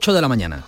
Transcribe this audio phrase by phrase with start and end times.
[0.00, 0.64] 8 de la mañana.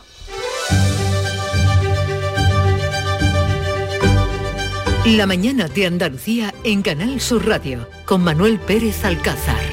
[5.06, 9.71] La mañana de Andalucía en Canal Sur Radio con Manuel Pérez Alcázar.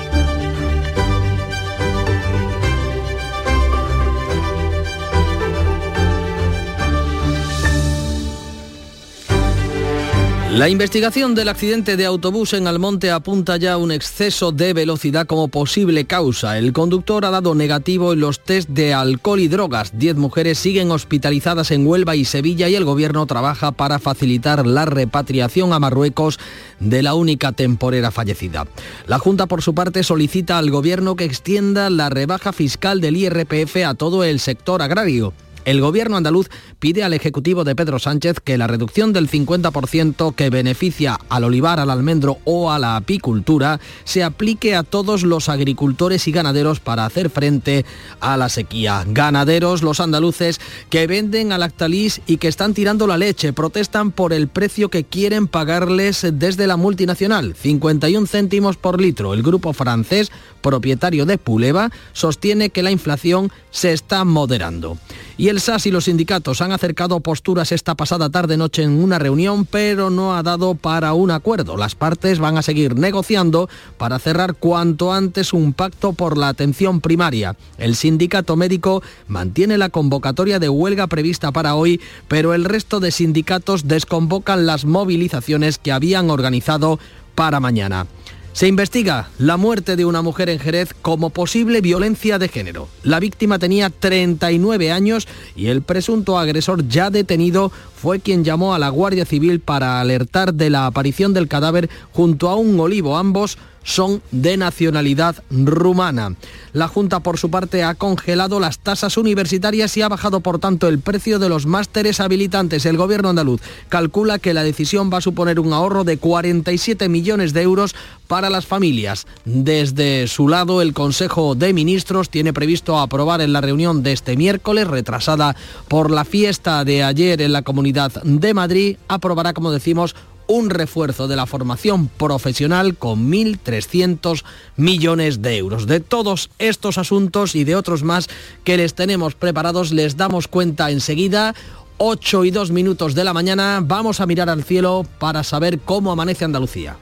[10.60, 15.26] La investigación del accidente de autobús en Almonte apunta ya a un exceso de velocidad
[15.26, 16.58] como posible causa.
[16.58, 19.98] El conductor ha dado negativo en los test de alcohol y drogas.
[19.98, 24.84] Diez mujeres siguen hospitalizadas en Huelva y Sevilla y el gobierno trabaja para facilitar la
[24.84, 26.40] repatriación a Marruecos
[26.82, 28.68] de la única temporera fallecida.
[29.07, 33.77] La Junta, por su parte, solicita al gobierno que extienda la rebaja fiscal del IRPF
[33.85, 35.32] a todo el sector agrario.
[35.66, 36.49] El gobierno andaluz
[36.80, 41.80] pide al Ejecutivo de Pedro Sánchez que la reducción del 50% que beneficia al olivar,
[41.80, 47.05] al almendro o a la apicultura se aplique a todos los agricultores y ganaderos para
[47.05, 47.85] hacer frente
[48.20, 49.04] a la sequía.
[49.08, 50.59] Ganaderos, los andaluces,
[50.90, 55.04] que venden al Lactalis y que están tirando la leche, protestan por el precio que
[55.04, 59.34] quieren pagarles desde la multinacional, 51 céntimos por litro.
[59.34, 64.97] El grupo francés, propietario de Puleva, sostiene que la inflación se está moderando.
[65.38, 69.66] Y el SAS y los sindicatos han acercado posturas esta pasada tarde-noche en una reunión,
[69.66, 71.78] pero no ha dado para un acuerdo.
[71.78, 77.02] Las partes van a seguir negociando para cerrar cuanto antes un pacto por la atención
[77.02, 77.56] primaria.
[77.78, 83.12] El sindicato médico mantiene la convocatoria de huelga prevista para hoy, pero el resto de
[83.12, 87.00] sindicatos desconvocan las movilizaciones que habían organizado
[87.35, 88.07] para mañana.
[88.53, 92.90] Se investiga la muerte de una mujer en Jerez como posible violencia de género.
[93.03, 97.72] La víctima tenía 39 años y el presunto agresor ya detenido
[98.02, 102.47] fue quien llamó a la Guardia Civil para alertar de la aparición del cadáver junto
[102.47, 103.18] a un olivo.
[103.18, 106.36] Ambos son de nacionalidad rumana.
[106.74, 110.88] La Junta, por su parte, ha congelado las tasas universitarias y ha bajado, por tanto,
[110.88, 112.86] el precio de los másteres habilitantes.
[112.86, 117.53] El Gobierno andaluz calcula que la decisión va a suponer un ahorro de 47 millones
[117.53, 117.96] de euros
[118.28, 119.26] para las familias.
[119.46, 124.38] Desde su lado, el Consejo de Ministros tiene previsto aprobar en la reunión de este
[124.38, 125.56] miércoles, retrasada
[125.88, 130.16] por la fiesta de ayer en la Comunidad de Madrid, aprobará, como decimos,
[130.50, 134.44] un refuerzo de la formación profesional con 1.300
[134.76, 135.86] millones de euros.
[135.86, 138.28] De todos estos asuntos y de otros más
[138.64, 141.54] que les tenemos preparados, les damos cuenta enseguida.
[142.00, 146.12] 8 y 2 minutos de la mañana, vamos a mirar al cielo para saber cómo
[146.12, 146.98] amanece Andalucía.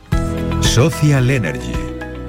[0.61, 1.73] Social Energy.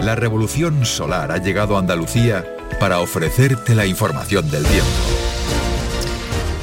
[0.01, 2.47] La revolución solar ha llegado a Andalucía
[2.79, 5.38] para ofrecerte la información del tiempo.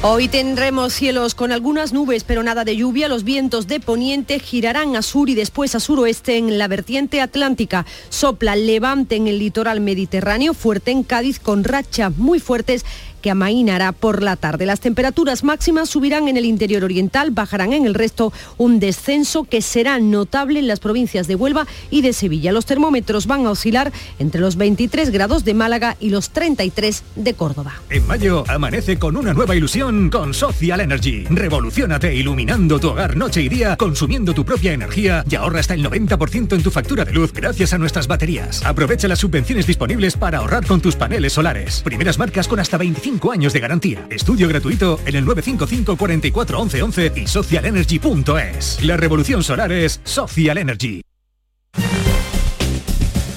[0.02, 3.08] Hoy tendremos cielos con algunas nubes, pero nada de lluvia.
[3.08, 7.86] Los vientos de poniente girarán a sur y después a suroeste en la vertiente atlántica.
[8.10, 12.84] Sopla levante en el litoral mediterráneo, fuerte en Cádiz con rachas muy fuertes
[13.26, 14.66] que amainará por la tarde.
[14.66, 19.62] Las temperaturas máximas subirán en el interior oriental, bajarán en el resto un descenso que
[19.62, 22.52] será notable en las provincias de Huelva y de Sevilla.
[22.52, 27.34] Los termómetros van a oscilar entre los 23 grados de Málaga y los 33 de
[27.34, 27.74] Córdoba.
[27.90, 31.24] En mayo amanece con una nueva ilusión con Social Energy.
[31.24, 35.84] Revolucionate iluminando tu hogar noche y día, consumiendo tu propia energía y ahorra hasta el
[35.84, 38.64] 90% en tu factura de luz gracias a nuestras baterías.
[38.64, 41.82] Aprovecha las subvenciones disponibles para ahorrar con tus paneles solares.
[41.82, 44.06] Primeras marcas con hasta 25 años de garantía.
[44.10, 48.82] Estudio gratuito en el 955 44 11 11 y socialenergy.es.
[48.84, 51.02] La revolución solar es Social Energy.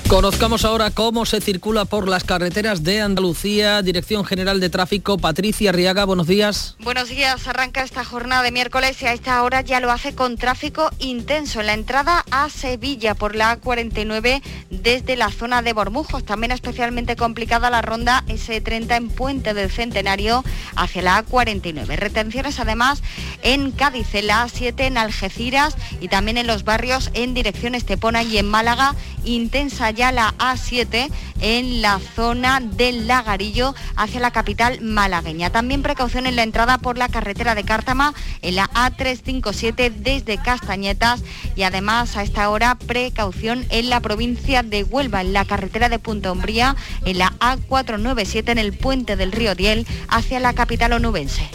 [0.09, 3.83] Conozcamos ahora cómo se circula por las carreteras de Andalucía.
[3.83, 6.75] Dirección General de Tráfico, Patricia Riaga, buenos días.
[6.79, 10.35] Buenos días, arranca esta jornada de miércoles y a esta hora ya lo hace con
[10.35, 16.25] tráfico intenso en la entrada a Sevilla por la A49 desde la zona de Bormujos.
[16.25, 20.43] También especialmente complicada la ronda S30 en Puente del Centenario
[20.75, 21.85] hacia la A49.
[21.97, 23.03] Retenciones además
[23.43, 28.23] en Cádiz, en la A7, en Algeciras y también en los barrios en dirección Estepona
[28.23, 28.95] y en Málaga.
[29.23, 31.09] Intensa ya la A7
[31.41, 35.49] en la zona del Lagarillo hacia la capital malagueña.
[35.49, 41.21] También precaución en la entrada por la carretera de Cártama en la A357 desde Castañetas
[41.57, 45.99] y además a esta hora precaución en la provincia de Huelva en la carretera de
[45.99, 51.49] Punta Umbría en la A497 en el puente del río Diel hacia la capital onubense.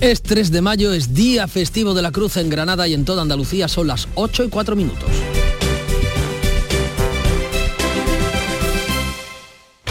[0.00, 3.22] Es 3 de mayo, es día festivo de la Cruz en Granada y en toda
[3.22, 5.08] Andalucía son las 8 y 4 minutos.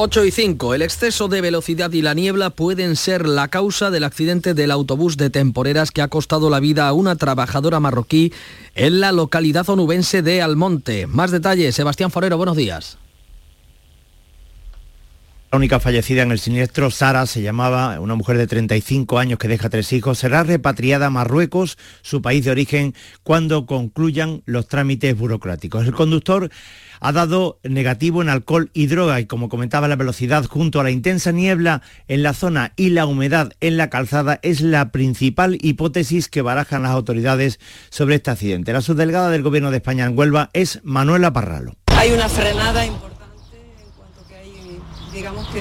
[0.00, 0.74] 8 y 5.
[0.74, 5.16] El exceso de velocidad y la niebla pueden ser la causa del accidente del autobús
[5.16, 8.32] de temporeras que ha costado la vida a una trabajadora marroquí
[8.76, 11.08] en la localidad onubense de Almonte.
[11.08, 12.96] Más detalles, Sebastián Forero, buenos días.
[15.50, 19.48] La única fallecida en el siniestro, Sara, se llamaba, una mujer de 35 años que
[19.48, 25.16] deja tres hijos, será repatriada a Marruecos, su país de origen, cuando concluyan los trámites
[25.16, 25.86] burocráticos.
[25.86, 26.50] El conductor
[27.00, 30.90] ha dado negativo en alcohol y droga y como comentaba la velocidad junto a la
[30.90, 36.28] intensa niebla en la zona y la humedad en la calzada es la principal hipótesis
[36.28, 37.58] que barajan las autoridades
[37.88, 38.74] sobre este accidente.
[38.74, 41.76] La subdelegada del Gobierno de España en Huelva es Manuela Parralo.
[41.86, 43.18] Hay una frenada importante
[43.80, 44.78] en cuanto que hay,
[45.18, 45.60] digamos que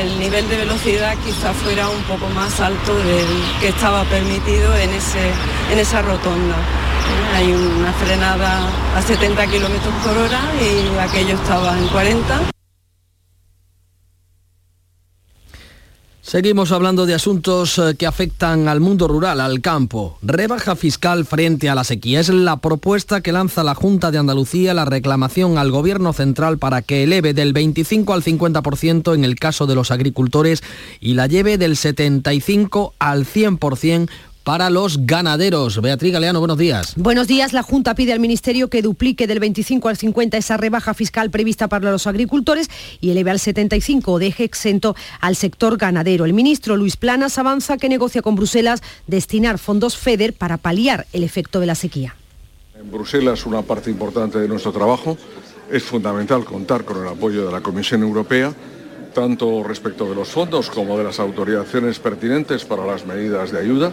[0.00, 3.28] el nivel de velocidad quizá fuera un poco más alto del
[3.60, 5.30] que estaba permitido en, ese,
[5.70, 6.56] en esa rotonda.
[7.36, 12.57] Hay una frenada a 70 kilómetros por hora y aquello estaba en 40.
[16.28, 20.18] Seguimos hablando de asuntos eh, que afectan al mundo rural, al campo.
[20.20, 22.20] Rebaja fiscal frente a la sequía.
[22.20, 26.82] Es la propuesta que lanza la Junta de Andalucía, la reclamación al Gobierno Central para
[26.82, 30.62] que eleve del 25 al 50% en el caso de los agricultores
[31.00, 34.10] y la lleve del 75 al 100%
[34.48, 35.78] para los ganaderos.
[35.82, 36.94] Beatriz Galeano, buenos días.
[36.96, 37.52] Buenos días.
[37.52, 41.68] La Junta pide al Ministerio que duplique del 25 al 50 esa rebaja fiscal prevista
[41.68, 42.70] para los agricultores
[43.02, 46.24] y eleve al 75 o deje exento al sector ganadero.
[46.24, 51.24] El ministro Luis Planas avanza que negocia con Bruselas destinar fondos FEDER para paliar el
[51.24, 52.16] efecto de la sequía.
[52.74, 55.18] En Bruselas una parte importante de nuestro trabajo
[55.70, 58.54] es fundamental contar con el apoyo de la Comisión Europea
[59.14, 63.92] tanto respecto de los fondos como de las autorizaciones pertinentes para las medidas de ayuda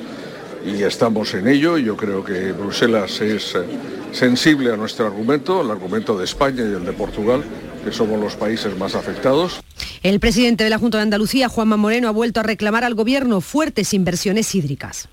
[0.66, 1.78] y estamos en ello.
[1.78, 3.64] Yo creo que Bruselas es eh,
[4.12, 7.44] sensible a nuestro argumento, el argumento de España y el de Portugal,
[7.84, 9.62] que somos los países más afectados.
[10.02, 13.42] El presidente de la Junta de Andalucía, Juanma Moreno, ha vuelto a reclamar al Gobierno
[13.42, 15.08] fuertes inversiones hídricas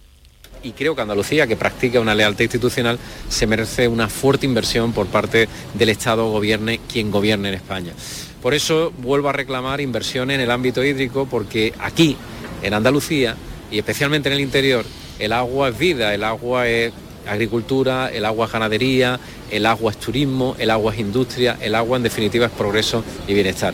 [0.63, 5.07] y creo que Andalucía, que practica una lealtad institucional, se merece una fuerte inversión por
[5.07, 7.93] parte del Estado, gobierne quien gobierne en España.
[8.41, 12.17] Por eso vuelvo a reclamar inversión en el ámbito hídrico, porque aquí,
[12.63, 13.37] en Andalucía,
[13.71, 14.85] y especialmente en el interior,
[15.23, 16.93] el agua es vida, el agua es
[17.29, 19.21] agricultura, el agua es ganadería,
[19.53, 23.35] el agua es turismo, el agua es industria, el agua en definitiva es progreso y
[23.35, 23.73] bienestar.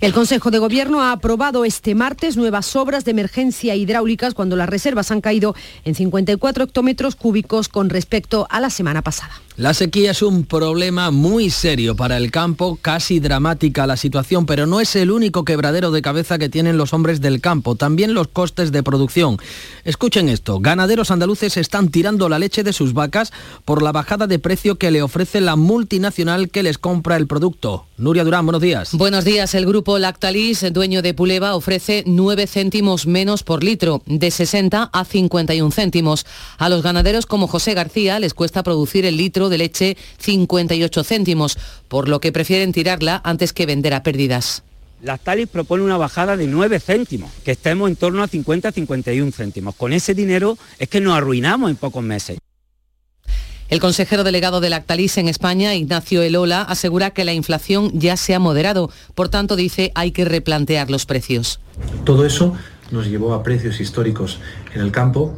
[0.00, 4.68] El Consejo de Gobierno ha aprobado este martes nuevas obras de emergencia hidráulicas cuando las
[4.68, 9.32] reservas han caído en 54 hectómetros cúbicos con respecto a la semana pasada.
[9.56, 14.66] La sequía es un problema muy serio para el campo, casi dramática la situación, pero
[14.66, 18.26] no es el único quebradero de cabeza que tienen los hombres del campo, también los
[18.26, 19.38] costes de producción.
[19.84, 23.32] Escuchen esto, ganaderos andaluces están tirando la leche de sus vacas
[23.64, 27.86] por la bajada de precio que le ofrece la multinacional que les compra el producto.
[27.96, 28.92] Nuria Durán, buenos días.
[28.92, 34.32] Buenos días, el grupo Lactalis, dueño de Puleva, ofrece 9 céntimos menos por litro, de
[34.32, 36.26] 60 a 51 céntimos.
[36.58, 41.58] A los ganaderos como José García les cuesta producir el litro de leche 58 céntimos,
[41.88, 44.62] por lo que prefieren tirarla antes que vender a pérdidas.
[45.02, 49.74] Lactalis propone una bajada de 9 céntimos, que estemos en torno a 50-51 céntimos.
[49.74, 52.38] Con ese dinero es que nos arruinamos en pocos meses.
[53.68, 58.34] El consejero delegado de Lactalis en España, Ignacio Elola, asegura que la inflación ya se
[58.34, 58.90] ha moderado.
[59.14, 61.60] Por tanto, dice, hay que replantear los precios.
[62.04, 62.54] Todo eso
[62.90, 64.38] nos llevó a precios históricos
[64.74, 65.34] en el campo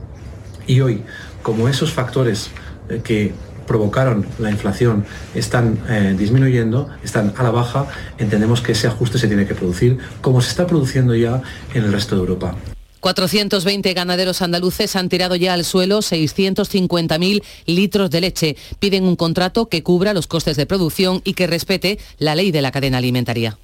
[0.67, 1.03] y hoy,
[1.43, 2.51] como esos factores
[2.89, 3.33] eh, que
[3.67, 5.05] provocaron la inflación
[5.35, 7.87] están eh, disminuyendo, están a la baja,
[8.19, 11.43] entendemos que ese ajuste se tiene que producir como se está produciendo ya
[11.75, 12.57] en el resto de Europa.
[13.01, 18.57] 420 ganaderos andaluces han tirado ya al suelo 650.000 litros de leche.
[18.81, 22.63] Piden un contrato que cubra los costes de producción y que respete la ley de
[22.63, 23.59] la cadena alimentaria.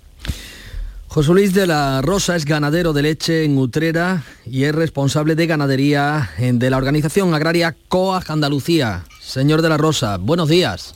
[1.09, 5.47] José Luis de la Rosa es ganadero de leche en Utrera y es responsable de
[5.47, 9.05] ganadería de la organización agraria COAG Andalucía.
[9.33, 10.95] Señor de la Rosa, buenos días.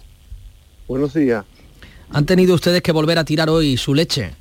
[0.86, 1.46] Buenos días.
[2.10, 4.34] ¿Han tenido ustedes que volver a tirar hoy su leche?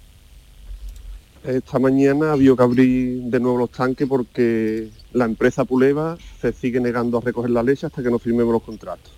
[1.45, 6.81] Esta mañana había que abrir de nuevo los tanques porque la empresa Puleva se sigue
[6.81, 9.13] negando a recoger la leche hasta que no firmemos los contratos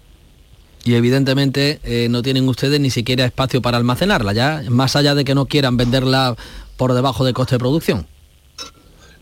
[0.86, 5.26] y evidentemente eh, no tienen ustedes ni siquiera espacio para almacenarla, ya más allá de
[5.26, 6.38] que no quieran venderla
[6.78, 8.08] por debajo de coste de producción.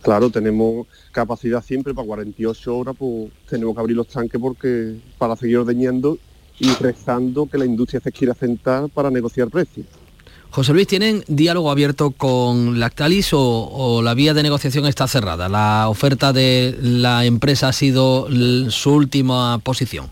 [0.05, 5.35] Claro, tenemos capacidad siempre para 48 horas, pues tenemos que abrir los tanques porque para
[5.35, 6.19] seguir ordeñando
[6.59, 9.87] y rezando que la industria se quiera sentar para negociar precios.
[10.51, 15.49] José Luis, ¿tienen diálogo abierto con Lactalis o, o, la vía de negociación está cerrada?
[15.49, 18.27] ¿La oferta de la empresa ha sido
[18.69, 20.11] su última posición?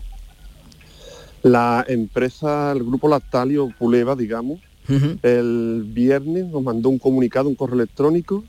[1.44, 4.58] La empresa, el grupo Lactalio Puleva, digamos,
[4.88, 5.18] uh -huh.
[5.22, 8.42] el viernes nos mandó un comunicado, un correo electrónico,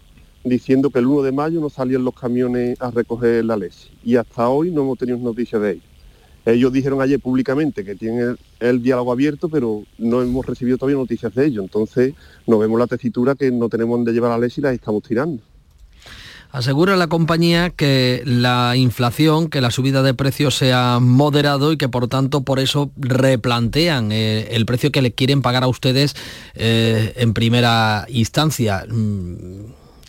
[0.45, 3.89] diciendo que el 1 de mayo no salían los camiones a recoger la leche.
[4.03, 5.85] Y hasta hoy no hemos tenido noticias de ellos.
[6.45, 10.99] Ellos dijeron ayer públicamente que tienen el, el, diálogo abierto, pero no hemos recibido todavía
[10.99, 11.63] noticias de ello.
[11.63, 12.13] Entonces
[12.45, 15.41] nos vemos la tesitura que no tenemos dónde llevar la leche y la estamos tirando.
[16.55, 21.77] Asegura la compañía que la inflación, que la subida de precios se ha moderado y
[21.77, 26.15] que por tanto por eso replantean eh, el precio que le quieren pagar a ustedes
[26.53, 28.85] eh, en primera instancia.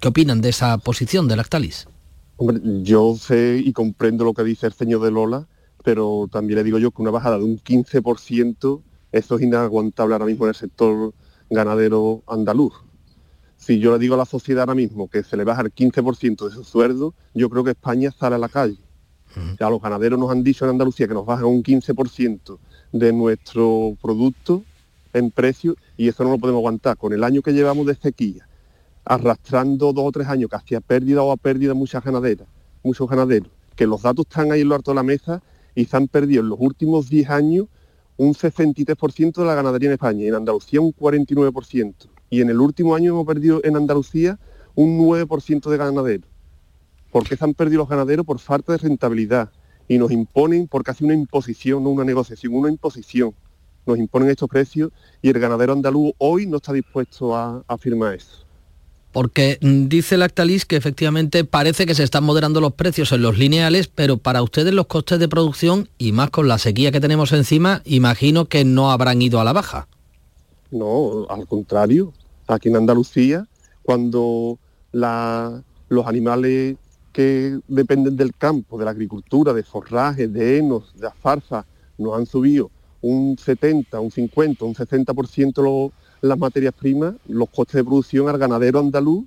[0.06, 1.88] ¿Qué opinan de esa posición de Lactalis?
[2.36, 5.48] Hombre, yo sé y comprendo lo que dice el señor de Lola,
[5.82, 10.26] pero también le digo yo que una bajada de un 15%, eso es inaguantable ahora
[10.26, 11.12] mismo en el sector
[11.50, 12.74] ganadero andaluz.
[13.56, 16.50] Si yo le digo a la sociedad ahora mismo que se le baja el 15%
[16.50, 18.78] de su sueldo, yo creo que España sale a la calle.
[19.34, 19.66] Uh -huh.
[19.66, 22.60] A los ganaderos nos han dicho en Andalucía que nos bajan un 15%
[22.92, 24.62] de nuestro producto
[25.12, 26.96] en precio y eso no lo podemos aguantar.
[26.96, 28.45] Con el año que llevamos de sequía,
[29.06, 32.48] arrastrando dos o tres años que hacía pérdida o a pérdida muchas ganaderas,
[32.82, 35.42] muchos ganaderos, que los datos están ahí en lo alto de la mesa
[35.74, 37.66] y se han perdido en los últimos 10 años
[38.16, 41.94] un 63% de la ganadería en España en Andalucía un 49%.
[42.30, 44.38] Y en el último año hemos perdido en Andalucía
[44.74, 46.28] un 9% de ganaderos.
[47.12, 48.26] ¿Por qué se han perdido los ganaderos?
[48.26, 49.50] Por falta de rentabilidad.
[49.86, 53.34] Y nos imponen, porque hace una imposición, no una negociación, una imposición.
[53.86, 54.90] Nos imponen estos precios
[55.22, 58.45] y el ganadero andaluz hoy no está dispuesto a firmar eso
[59.16, 63.88] porque dice Lactalis que efectivamente parece que se están moderando los precios en los lineales,
[63.88, 67.80] pero para ustedes los costes de producción y más con la sequía que tenemos encima,
[67.86, 69.88] imagino que no habrán ido a la baja.
[70.70, 72.12] No, al contrario.
[72.46, 73.48] Aquí en Andalucía,
[73.82, 74.58] cuando
[74.92, 76.76] los animales
[77.10, 81.64] que dependen del campo, de la agricultura, de forrajes, de henos, de alfalfa,
[81.96, 82.70] nos han subido
[83.00, 88.38] un 70, un 50, un 60% los las materias primas, los costes de producción al
[88.38, 89.24] ganadero andaluz,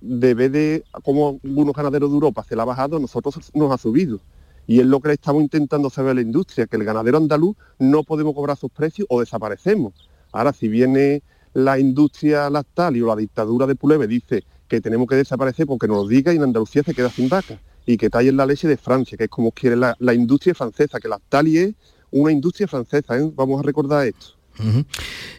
[0.00, 4.20] debe de, como algunos ganaderos de Europa se la ha bajado, nosotros nos ha subido.
[4.66, 7.56] Y es lo que le estamos intentando saber a la industria, que el ganadero andaluz
[7.78, 9.92] no podemos cobrar sus precios o desaparecemos.
[10.32, 11.22] Ahora, si viene
[11.52, 15.86] la industria lactal y o la dictadura de Puleve dice que tenemos que desaparecer porque
[15.86, 18.66] nos lo diga y en Andalucía se queda sin vaca y que tallen la leche
[18.66, 21.74] de Francia, que es como quiere la, industria francesa, que Lactali es
[22.10, 23.30] una industria francesa, ¿eh?
[23.34, 24.33] vamos a recordar esto.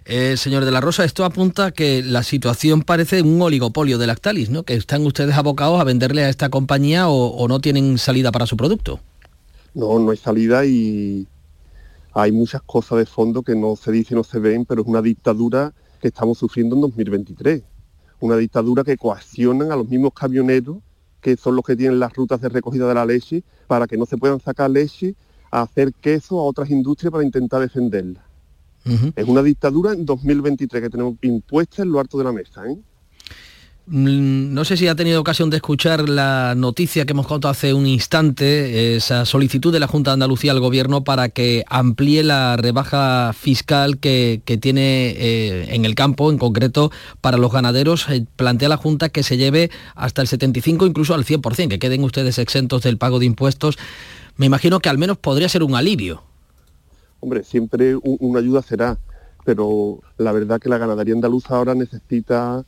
[0.05, 4.49] Eh, señor de la Rosa, esto apunta que la situación parece un oligopolio de Lactalis,
[4.49, 4.63] ¿no?
[4.63, 8.45] Que están ustedes abocados a venderle a esta compañía o, o, no tienen salida para
[8.45, 8.99] su producto.
[9.73, 11.27] No, no hay salida y
[12.13, 15.01] hay muchas cosas de fondo que no se dicen, no se ven, pero es una
[15.01, 17.63] dictadura que estamos sufriendo en 2023.
[18.21, 20.77] Una dictadura que coaccionan a los mismos camioneros,
[21.19, 24.05] que son los que tienen las rutas de recogida de la leche, para que no
[24.05, 25.15] se puedan sacar leche
[25.51, 28.23] a hacer queso a otras industrias para intentar defenderla.
[28.85, 29.13] Uh -huh.
[29.15, 32.65] Es una dictadura en 2023 que tenemos impuesta en lo alto de la mesa.
[32.67, 32.77] ¿eh?
[33.87, 37.85] No sé si ha tenido ocasión de escuchar la noticia que hemos contado hace un
[37.85, 43.31] instante, esa solicitud de la Junta de Andalucía al Gobierno para que amplíe la rebaja
[43.33, 48.09] fiscal que, que tiene eh, en el campo, en concreto para los ganaderos.
[48.09, 52.03] Eh, plantea la Junta que se lleve hasta el 75, incluso al 100%, que queden
[52.03, 53.77] ustedes exentos del pago de impuestos.
[54.35, 56.23] Me imagino que al menos podría ser un alivio.
[57.25, 58.99] Hombre, siempre una ayuda será,
[59.45, 62.63] pero la verdad que la ganadería andaluza ahora necesita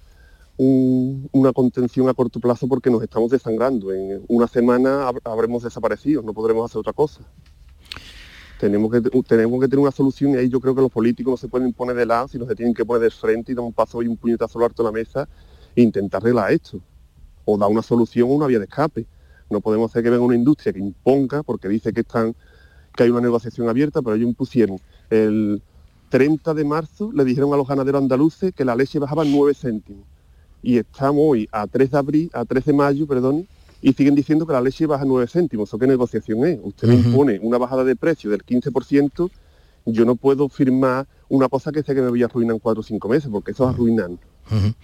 [0.57, 3.93] un, una contención a corto plazo porque nos estamos desangrando.
[3.93, 7.21] En una semana habremos desaparecido, no podremos hacer otra cosa.
[8.59, 11.37] Tenemos que, tenemos que tener una solución y ahí yo creo que los políticos no
[11.37, 13.73] se pueden poner de lado, sino se tienen que poner de frente y dar un
[13.73, 15.29] paso y un puñetazo al de la mesa
[15.75, 16.81] e intentar arreglar esto.
[17.45, 19.05] O dar una solución o una vía de escape.
[19.51, 22.35] No podemos hacer que venga una industria que imponga, porque dice que están
[22.97, 25.61] que hay una negociación abierta, pero ellos impusieron el
[26.09, 30.03] 30 de marzo, le dijeron a los ganaderos andaluces que la leche bajaba 9 céntimos.
[30.63, 33.47] Y estamos hoy a 3 de abril, a 3 de mayo, perdón,
[33.81, 35.69] y siguen diciendo que la leche baja 9 céntimos.
[35.69, 36.59] ¿Eso qué negociación es?
[36.63, 37.03] Usted uh -huh.
[37.03, 39.29] me impone una bajada de precio del 15%,
[39.85, 42.79] yo no puedo firmar una cosa que sé que me voy a arruinar en 4
[42.79, 44.19] o 5 meses, porque eso es arruinando.
[44.49, 44.75] Uh -huh.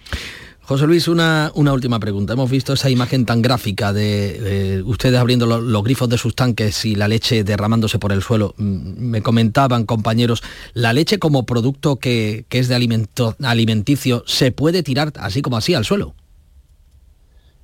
[0.66, 2.32] José Luis, una, una, última pregunta.
[2.32, 6.34] Hemos visto esa imagen tan gráfica de, de ustedes abriendo lo, los grifos de sus
[6.34, 8.54] tanques y la leche derramándose por el suelo.
[8.56, 10.42] Me comentaban compañeros,
[10.72, 15.58] la leche como producto que, que es de alimento, alimenticio, ¿se puede tirar así como
[15.58, 16.14] así al suelo?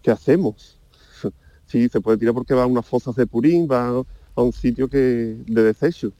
[0.02, 0.76] ¿Qué hacemos?
[1.66, 4.04] Sí, se puede tirar porque va a unas fosas de purín, va
[4.34, 6.12] a un sitio que de desecho.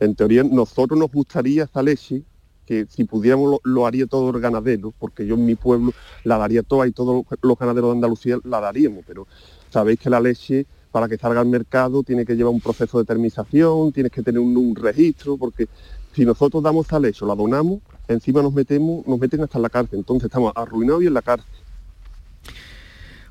[0.00, 2.22] En teoría, nosotros nos gustaría esa leche,
[2.70, 6.62] que si pudiéramos lo, haría todo el ganadero, porque yo en mi pueblo la daría
[6.62, 9.26] toda y todos los ganaderos de Andalucía la daríamos, pero
[9.70, 13.04] sabéis que la leche para que salga al mercado tiene que llevar un proceso de
[13.04, 15.66] termización, tienes que tener un, un registro, porque
[16.14, 19.62] si nosotros damos esa leche o la donamos, encima nos metemos, nos meten hasta en
[19.62, 21.50] la cárcel, entonces estamos arruinados y en la cárcel.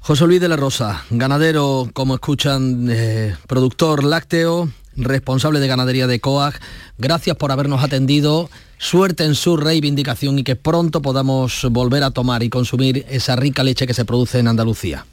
[0.01, 4.67] José Luis de la Rosa, ganadero, como escuchan, eh, productor lácteo,
[5.03, 6.55] responsable de ganadería de COAG.
[6.97, 8.49] Gracias por habernos atendido.
[8.77, 13.63] Suerte en su reivindicación y que pronto podamos volver a tomar y consumir esa rica
[13.63, 15.05] leche que se produce en Andalucía.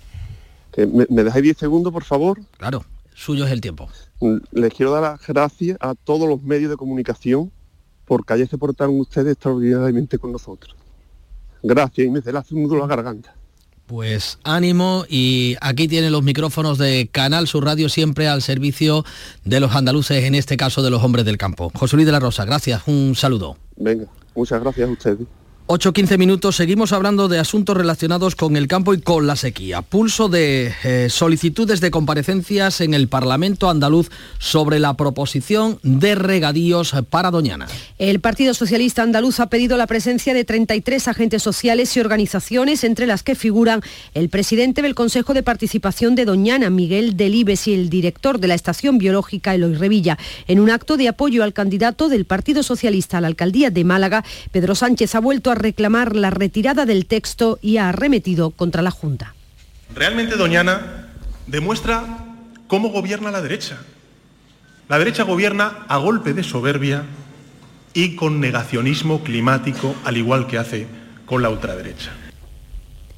[0.77, 2.41] ¿Me, me dejáis 10 segundos, por favor?
[2.59, 3.89] Claro, suyo es el tiempo.
[4.53, 7.51] Les quiero dar las gracias a todos los medios de comunicación
[8.07, 10.75] porque ayer se portaron ustedes extraordinariamente con nosotros.
[11.63, 13.36] Gracias y me la nudo la garganta.
[13.87, 19.05] Pues ánimo y aquí tienen los micrófonos de Canal Sur Radio siempre al servicio
[19.45, 21.71] de los andaluces, en este caso de los hombres del campo.
[21.73, 23.57] José Luis de la Rosa, gracias, un saludo.
[23.77, 25.27] Venga, muchas gracias a ustedes.
[25.69, 29.83] 8-15 minutos, seguimos hablando de asuntos relacionados con el campo y con la sequía.
[29.83, 34.09] Pulso de eh, solicitudes de comparecencias en el Parlamento andaluz
[34.39, 37.67] sobre la proposición de regadíos para Doñana.
[37.99, 43.09] El Partido Socialista Andaluz ha pedido la presencia de 33 agentes sociales y organizaciones, entre
[43.09, 43.81] las que figuran
[44.15, 48.55] el presidente del Consejo de Participación de Doñana, Miguel Delibes, y el director de la
[48.55, 53.21] Estación Biológica, Eloy Revilla, en un acto de apoyo al candidato del Partido Socialista a
[53.21, 54.25] la alcaldía de Málaga.
[54.53, 58.91] Pedro Sánchez ha vuelto a reclamar la retirada del texto y ha arremetido contra la
[58.91, 59.35] Junta.
[59.95, 61.09] Realmente Doñana
[61.47, 62.05] demuestra
[62.69, 63.79] cómo gobierna la derecha.
[64.89, 67.05] La derecha gobierna a golpe de soberbia
[67.93, 70.87] y con negacionismo climático, al igual que hace
[71.25, 72.13] con la ultraderecha.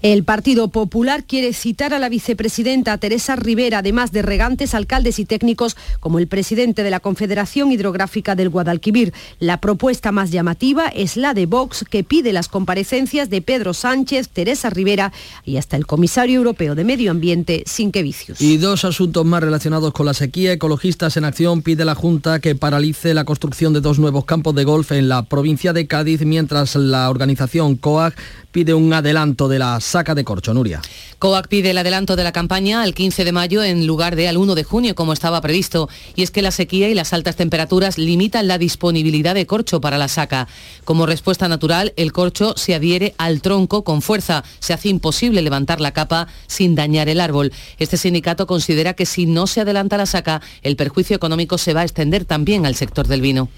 [0.00, 5.24] El Partido Popular quiere citar a la vicepresidenta Teresa Rivera, además de regantes, alcaldes y
[5.24, 9.12] técnicos, como el presidente de la Confederación Hidrográfica del Guadalquivir.
[9.40, 14.28] La propuesta más llamativa es la de Vox, que pide las comparecencias de Pedro Sánchez,
[14.28, 15.12] Teresa Rivera
[15.44, 18.40] y hasta el comisario europeo de Medio Ambiente, Sinquevicius.
[18.40, 20.52] Y dos asuntos más relacionados con la sequía.
[20.52, 24.54] Ecologistas en Acción pide a la Junta que paralice la construcción de dos nuevos campos
[24.54, 28.14] de golf en la provincia de Cádiz, mientras la organización COAG
[28.52, 30.80] pide un adelanto de la saca de corcho, Nuria.
[31.18, 34.36] COAC pide el adelanto de la campaña al 15 de mayo en lugar de al
[34.36, 35.88] 1 de junio, como estaba previsto.
[36.14, 39.98] Y es que la sequía y las altas temperaturas limitan la disponibilidad de corcho para
[39.98, 40.46] la saca.
[40.84, 44.44] Como respuesta natural, el corcho se adhiere al tronco con fuerza.
[44.60, 47.52] Se hace imposible levantar la capa sin dañar el árbol.
[47.78, 51.80] Este sindicato considera que si no se adelanta la saca, el perjuicio económico se va
[51.80, 53.48] a extender también al sector del vino.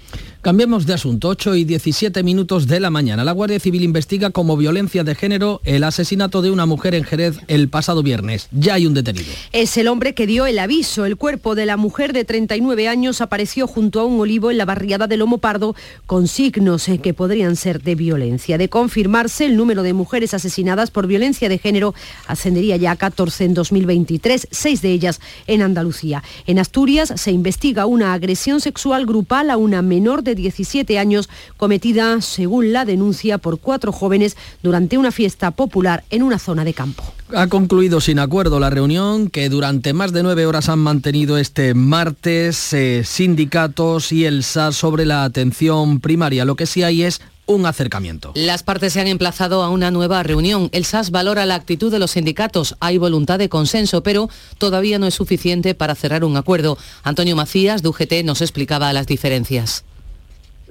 [0.41, 1.27] Cambiemos de asunto.
[1.27, 3.23] 8 y 17 minutos de la mañana.
[3.23, 7.37] La Guardia Civil investiga como violencia de género el asesinato de una mujer en Jerez
[7.47, 8.47] el pasado viernes.
[8.51, 9.27] Ya hay un detenido.
[9.51, 11.05] Es el hombre que dio el aviso.
[11.05, 14.65] El cuerpo de la mujer de 39 años apareció junto a un olivo en la
[14.65, 15.75] barriada de Lomo Pardo
[16.07, 18.57] con signos eh, que podrían ser de violencia.
[18.57, 21.93] De confirmarse, el número de mujeres asesinadas por violencia de género
[22.25, 26.23] ascendería ya a 14 en 2023, seis de ellas en Andalucía.
[26.47, 32.21] En Asturias se investiga una agresión sexual grupal a una menor de 17 años cometida,
[32.21, 37.03] según la denuncia, por cuatro jóvenes durante una fiesta popular en una zona de campo.
[37.33, 41.73] Ha concluido sin acuerdo la reunión que durante más de nueve horas han mantenido este
[41.73, 46.43] martes eh, sindicatos y el SAS sobre la atención primaria.
[46.43, 48.31] Lo que sí hay es un acercamiento.
[48.35, 50.69] Las partes se han emplazado a una nueva reunión.
[50.71, 52.75] El SAS valora la actitud de los sindicatos.
[52.79, 56.77] Hay voluntad de consenso, pero todavía no es suficiente para cerrar un acuerdo.
[57.03, 59.83] Antonio Macías, de UGT, nos explicaba las diferencias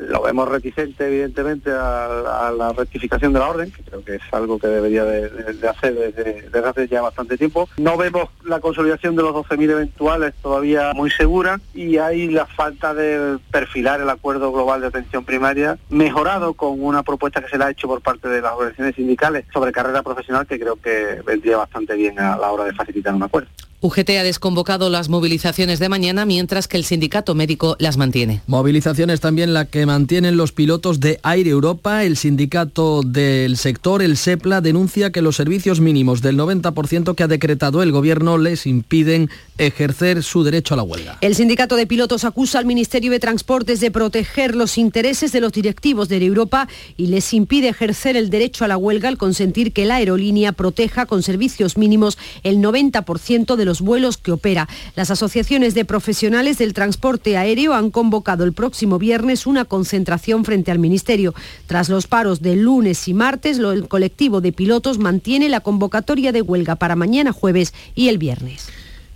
[0.08, 4.58] lo vemos reticente evidentemente a, la rectificación de la orden, que creo que es algo
[4.58, 7.68] que debería de, de, de hacer desde, desde, hace ya bastante tiempo.
[7.76, 12.94] No vemos la consolidación de los 12.000 eventuales todavía muy segura y hay la falta
[12.94, 17.64] de perfilar el acuerdo global de atención primaria mejorado con una propuesta que se le
[17.64, 21.58] ha hecho por parte de las organizaciones sindicales sobre carrera profesional que creo que vendría
[21.58, 23.48] bastante bien a la hora de facilitar un acuerdo.
[23.83, 28.43] UGT ha desconvocado las movilizaciones de mañana mientras que el sindicato médico las mantiene.
[28.47, 32.05] Movilizaciones también la que mantienen los pilotos de Aire Europa.
[32.05, 37.29] El sindicato del sector, el SEPLA, denuncia que los servicios mínimos del 90% que ha
[37.29, 41.16] decretado el gobierno les impiden ejercer su derecho a la huelga.
[41.23, 45.53] El sindicato de pilotos acusa al Ministerio de Transportes de proteger los intereses de los
[45.53, 49.73] directivos de Air Europa y les impide ejercer el derecho a la huelga al consentir
[49.73, 54.68] que la aerolínea proteja con servicios mínimos el 90% de los los vuelos que opera.
[54.96, 60.72] Las asociaciones de profesionales del transporte aéreo han convocado el próximo viernes una concentración frente
[60.72, 61.35] al Ministerio.
[61.68, 66.42] Tras los paros de lunes y martes, el colectivo de pilotos mantiene la convocatoria de
[66.42, 68.66] huelga para mañana jueves y el viernes.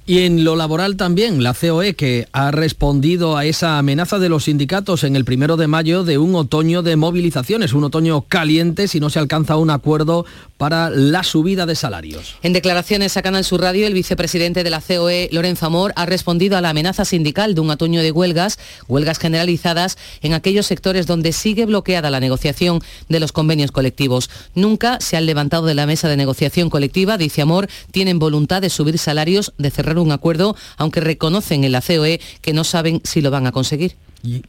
[0.06, 4.44] Y en lo laboral también, la COE, que ha respondido a esa amenaza de los
[4.44, 9.00] sindicatos en el primero de mayo de un otoño de movilizaciones, un otoño caliente si
[9.00, 10.26] no se alcanza un acuerdo
[10.58, 12.36] para la subida de salarios.
[12.42, 16.58] En declaraciones a Canal Sur Radio, el vicepresidente de la COE, Lorenzo Amor, ha respondido
[16.58, 21.32] a la amenaza sindical de un otoño de huelgas, huelgas generalizadas en aquellos sectores donde
[21.32, 24.28] sigue bloqueada la negociación de los convenios colectivos.
[24.54, 28.68] Nunca se han levantado de la mesa de negociación colectiva, dice Amor, tienen voluntad de
[28.68, 33.20] subir salarios, de cerrar un acuerdo, aunque reconocen en la COE que no saben si
[33.20, 33.96] lo van a conseguir.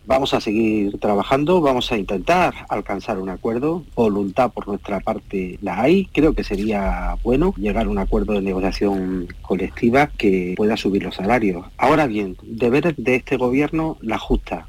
[0.06, 3.84] Vamos a seguir trabajando, vamos a intentar alcanzar un acuerdo.
[3.96, 6.06] Voluntad por nuestra parte la hay.
[6.14, 11.16] Creo que sería bueno llegar a un acuerdo de negociación colectiva que pueda subir los
[11.16, 11.66] salarios.
[11.78, 14.68] Ahora bien, deberes de este gobierno la justa.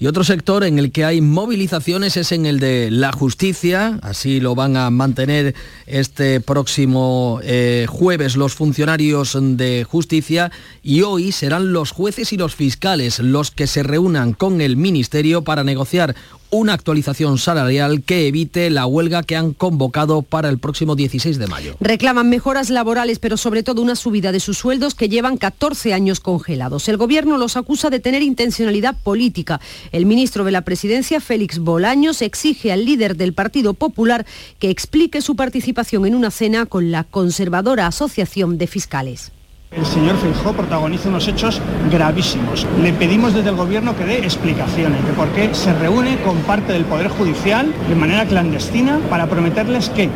[0.00, 4.38] Y otro sector en el que hay movilizaciones es en el de la justicia, así
[4.38, 5.56] lo van a mantener
[5.86, 10.52] este próximo eh, jueves los funcionarios de justicia.
[10.84, 15.42] Y hoy serán los jueces y los fiscales los que se reúnan con el Ministerio
[15.42, 16.14] para negociar
[16.50, 21.46] una actualización salarial que evite la huelga que han convocado para el próximo 16 de
[21.46, 21.76] mayo.
[21.80, 26.20] Reclaman mejoras laborales, pero sobre todo una subida de sus sueldos que llevan 14 años
[26.20, 26.88] congelados.
[26.88, 29.60] El gobierno los acusa de tener intencionalidad política.
[29.92, 34.26] El ministro de la Presidencia, Félix Bolaños, exige al líder del Partido Popular
[34.58, 39.32] que explique su participación en una cena con la conservadora Asociación de Fiscales.
[39.70, 42.66] El señor Feijó protagoniza unos hechos gravísimos.
[42.80, 46.72] Le pedimos desde el gobierno que dé explicaciones de por qué se reúne con parte
[46.72, 50.10] del Poder Judicial de manera clandestina para prometerles que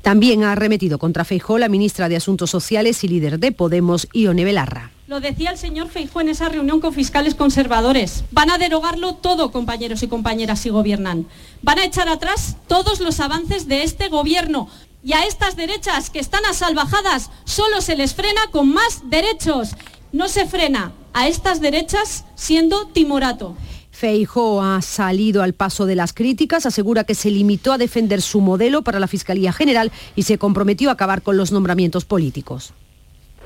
[0.00, 4.44] también ha arremetido contra Feijó la ministra de Asuntos Sociales y líder de Podemos, Ione
[4.44, 4.90] Belarra.
[5.06, 8.24] Lo decía el señor Feijó en esa reunión con fiscales conservadores.
[8.30, 11.26] Van a derogarlo todo, compañeros y compañeras, si gobiernan.
[11.62, 14.68] Van a echar atrás todos los avances de este gobierno
[15.04, 19.76] y a estas derechas que están asalvajadas solo se les frena con más derechos.
[20.12, 23.54] No se frena a estas derechas siendo timorato.
[23.90, 28.40] Feijo ha salido al paso de las críticas, asegura que se limitó a defender su
[28.40, 32.72] modelo para la Fiscalía General y se comprometió a acabar con los nombramientos políticos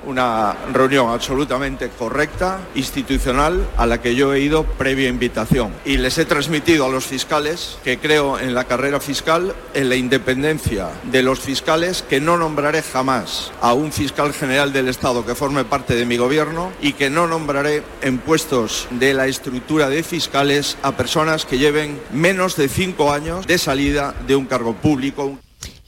[0.07, 5.73] una reunión absolutamente correcta, institucional, a la que yo he ido previa invitación.
[5.85, 9.97] Y les he transmitido a los fiscales que creo en la carrera fiscal, en la
[9.97, 15.35] independencia de los fiscales, que no nombraré jamás a un fiscal general del Estado que
[15.35, 20.03] forme parte de mi gobierno y que no nombraré en puestos de la estructura de
[20.03, 25.39] fiscales a personas que lleven menos de cinco años de salida de un cargo público.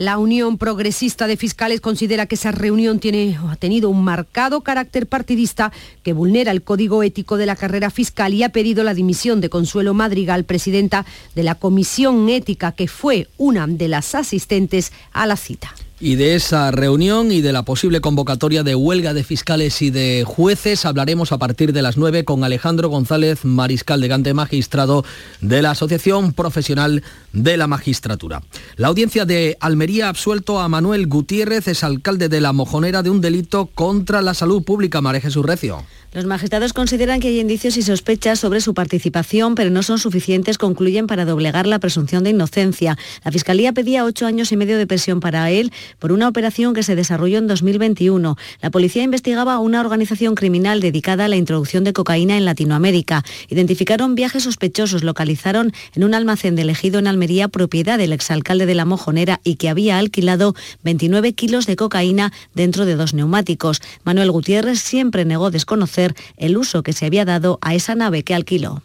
[0.00, 5.06] La Unión Progresista de Fiscales considera que esa reunión tiene, ha tenido un marcado carácter
[5.06, 9.42] partidista que vulnera el código ético de la carrera fiscal y ha pedido la dimisión
[9.42, 15.26] de Consuelo Madrigal, presidenta de la Comisión Ética, que fue una de las asistentes a
[15.26, 19.82] la cita y de esa reunión y de la posible convocatoria de huelga de fiscales
[19.82, 24.32] y de jueces hablaremos a partir de las 9 con Alejandro González, mariscal de Gante,
[24.32, 25.04] magistrado
[25.42, 27.02] de la Asociación Profesional
[27.34, 28.42] de la Magistratura.
[28.76, 33.10] La audiencia de Almería ha absuelto a Manuel Gutiérrez, es alcalde de La Mojonera, de
[33.10, 35.02] un delito contra la salud pública.
[35.02, 35.84] María Jesús Recio.
[36.12, 40.58] Los magistrados consideran que hay indicios y sospechas sobre su participación, pero no son suficientes,
[40.58, 42.98] concluyen, para doblegar la presunción de inocencia.
[43.24, 46.82] La Fiscalía pedía ocho años y medio de prisión para él por una operación que
[46.82, 48.36] se desarrolló en 2021.
[48.60, 53.22] La policía investigaba una organización criminal dedicada a la introducción de cocaína en Latinoamérica.
[53.48, 58.74] Identificaron viajes sospechosos, localizaron en un almacén de ejido en Almería, propiedad del exalcalde de
[58.74, 63.80] La Mojonera y que había alquilado 29 kilos de cocaína dentro de dos neumáticos.
[64.02, 65.99] Manuel Gutiérrez siempre negó desconocer
[66.36, 68.82] el uso que se había dado a esa nave que alquiló.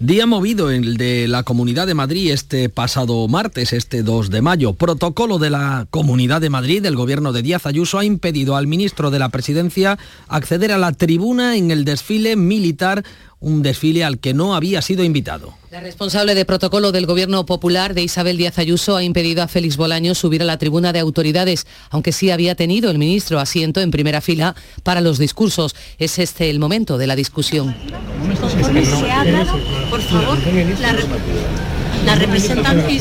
[0.00, 4.74] Día movido el de la Comunidad de Madrid este pasado martes, este 2 de mayo.
[4.74, 9.10] Protocolo de la Comunidad de Madrid del gobierno de Díaz Ayuso ha impedido al ministro
[9.10, 13.04] de la Presidencia acceder a la tribuna en el desfile militar
[13.40, 15.54] un desfile al que no había sido invitado.
[15.70, 19.76] La responsable de protocolo del Gobierno Popular de Isabel Díaz Ayuso ha impedido a Félix
[19.76, 23.90] Bolaño subir a la tribuna de autoridades, aunque sí había tenido el ministro asiento en
[23.90, 25.76] primera fila para los discursos.
[25.98, 27.76] Es este el momento de la discusión.
[29.90, 30.38] por favor,
[32.04, 32.92] la, representante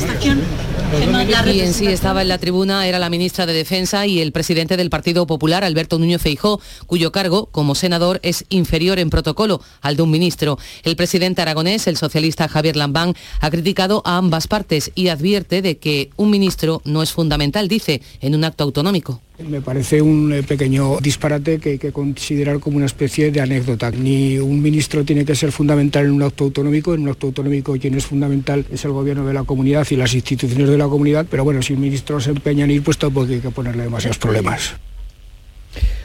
[1.54, 4.78] y en sí estaba en la tribuna era la ministra de Defensa y el presidente
[4.78, 9.98] del Partido Popular, Alberto Núñez Feijó, cuyo cargo como senador es inferior en protocolo al
[9.98, 10.58] de un ministro.
[10.84, 15.78] El presidente aragonés, el socialista Javier Lambán, ha criticado a ambas partes y advierte de
[15.78, 19.22] que un ministro no es fundamental, dice, en un acto autonómico.
[19.40, 23.92] Me parece un eh, pequeño disparate que hay que considerar como una especie de anécdota.
[23.92, 27.74] Ni un ministro tiene que ser fundamental en un acto autonómico, en un acto autonómico
[27.74, 31.28] quien es fundamental es el gobierno de la comunidad y las instituciones de la comunidad,
[31.30, 34.18] pero bueno, si un ministro se empeña en ir, pues tampoco hay que ponerle demasiados
[34.18, 34.76] problemas.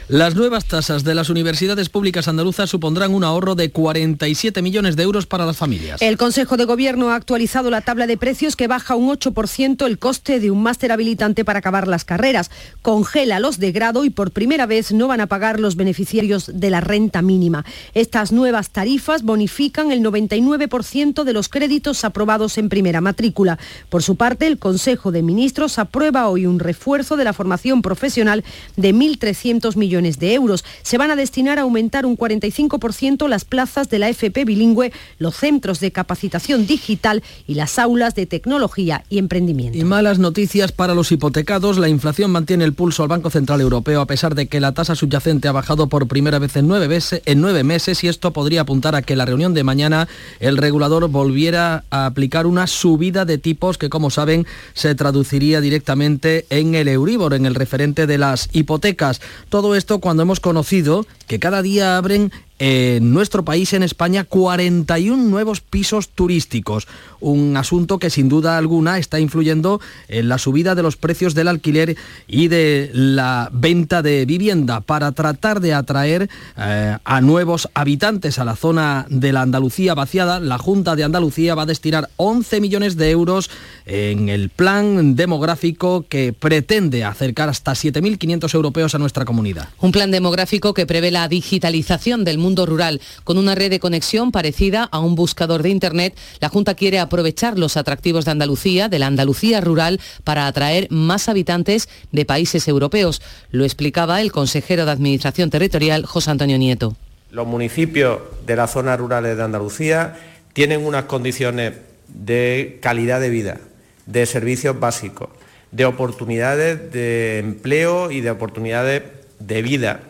[0.09, 5.03] Las nuevas tasas de las universidades públicas andaluzas supondrán un ahorro de 47 millones de
[5.03, 6.01] euros para las familias.
[6.01, 9.99] El Consejo de Gobierno ha actualizado la tabla de precios que baja un 8% el
[9.99, 12.51] coste de un máster habilitante para acabar las carreras.
[12.81, 16.69] Congela los de grado y por primera vez no van a pagar los beneficiarios de
[16.69, 17.63] la renta mínima.
[17.93, 23.57] Estas nuevas tarifas bonifican el 99% de los créditos aprobados en primera matrícula.
[23.87, 28.43] Por su parte, el Consejo de Ministros aprueba hoy un refuerzo de la formación profesional
[28.75, 30.63] de 1.300 millones de euros.
[30.81, 35.35] Se van a destinar a aumentar un 45% las plazas de la FP bilingüe, los
[35.35, 39.77] centros de capacitación digital y las aulas de tecnología y emprendimiento.
[39.77, 41.77] Y malas noticias para los hipotecados.
[41.77, 44.95] La inflación mantiene el pulso al Banco Central Europeo a pesar de que la tasa
[44.95, 48.61] subyacente ha bajado por primera vez en nueve, meses, en nueve meses y esto podría
[48.61, 50.07] apuntar a que la reunión de mañana
[50.39, 56.45] el regulador volviera a aplicar una subida de tipos que, como saben, se traduciría directamente
[56.49, 59.21] en el Euribor, en el referente de las hipotecas.
[59.49, 65.21] Todo esto cuando hemos conocido que cada día abren en nuestro país, en España, 41
[65.21, 66.87] nuevos pisos turísticos.
[67.19, 71.49] Un asunto que sin duda alguna está influyendo en la subida de los precios del
[71.49, 78.39] alquiler y de la venta de vivienda para tratar de atraer eh, a nuevos habitantes
[78.39, 80.39] a la zona de la Andalucía vaciada.
[80.39, 83.49] La Junta de Andalucía va a destinar 11 millones de euros
[83.85, 89.69] en el plan demográfico que pretende acercar hasta 7.500 europeos a nuestra comunidad.
[89.79, 93.01] Un plan demográfico que prevé la digitalización del mundo rural.
[93.23, 97.59] Con una red de conexión parecida a un buscador de Internet, la Junta quiere aprovechar
[97.59, 103.21] los atractivos de Andalucía, de la Andalucía rural, para atraer más habitantes de países europeos.
[103.51, 106.95] Lo explicaba el consejero de Administración Territorial, José Antonio Nieto.
[107.31, 110.15] Los municipios de las zonas rurales de Andalucía
[110.53, 111.73] tienen unas condiciones
[112.07, 113.59] de calidad de vida,
[114.05, 115.29] de servicios básicos,
[115.71, 119.03] de oportunidades de empleo y de oportunidades
[119.39, 120.01] de vida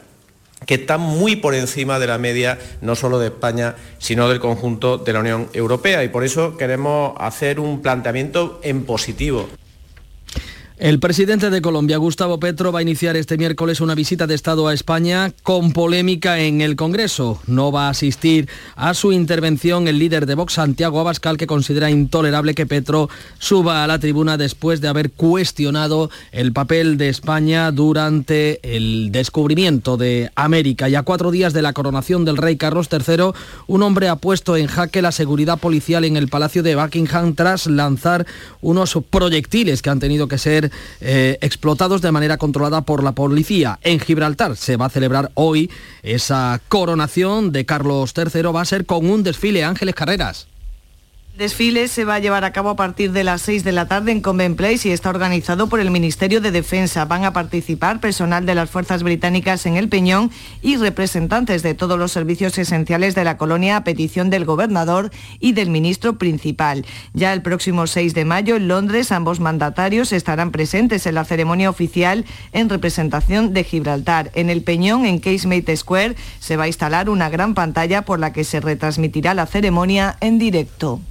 [0.65, 4.97] que están muy por encima de la media no solo de España, sino del conjunto
[4.97, 6.03] de la Unión Europea.
[6.03, 9.49] Y por eso queremos hacer un planteamiento en positivo.
[10.83, 14.67] El presidente de Colombia, Gustavo Petro, va a iniciar este miércoles una visita de Estado
[14.67, 17.39] a España con polémica en el Congreso.
[17.47, 21.89] No va a asistir a su intervención el líder de Vox, Santiago Abascal, que considera
[21.89, 27.71] intolerable que Petro suba a la tribuna después de haber cuestionado el papel de España
[27.71, 30.89] durante el descubrimiento de América.
[30.89, 33.31] Y a cuatro días de la coronación del rey Carlos III,
[33.67, 37.67] un hombre ha puesto en jaque la seguridad policial en el Palacio de Buckingham tras
[37.67, 38.27] lanzar
[38.59, 43.79] unos proyectiles que han tenido que ser eh, explotados de manera controlada por la policía.
[43.83, 45.69] En Gibraltar se va a celebrar hoy
[46.01, 50.47] esa coronación de Carlos III, va a ser con un desfile Ángeles Carreras.
[51.37, 54.11] Desfile se va a llevar a cabo a partir de las 6 de la tarde
[54.11, 57.05] en Convent Place y está organizado por el Ministerio de Defensa.
[57.05, 60.29] Van a participar personal de las fuerzas británicas en el Peñón
[60.61, 65.53] y representantes de todos los servicios esenciales de la colonia a petición del gobernador y
[65.53, 66.85] del ministro principal.
[67.13, 71.71] Ya el próximo 6 de mayo en Londres ambos mandatarios estarán presentes en la ceremonia
[71.71, 74.29] oficial en representación de Gibraltar.
[74.35, 78.31] En el Peñón, en Casemate Square, se va a instalar una gran pantalla por la
[78.31, 81.01] que se retransmitirá la ceremonia en directo.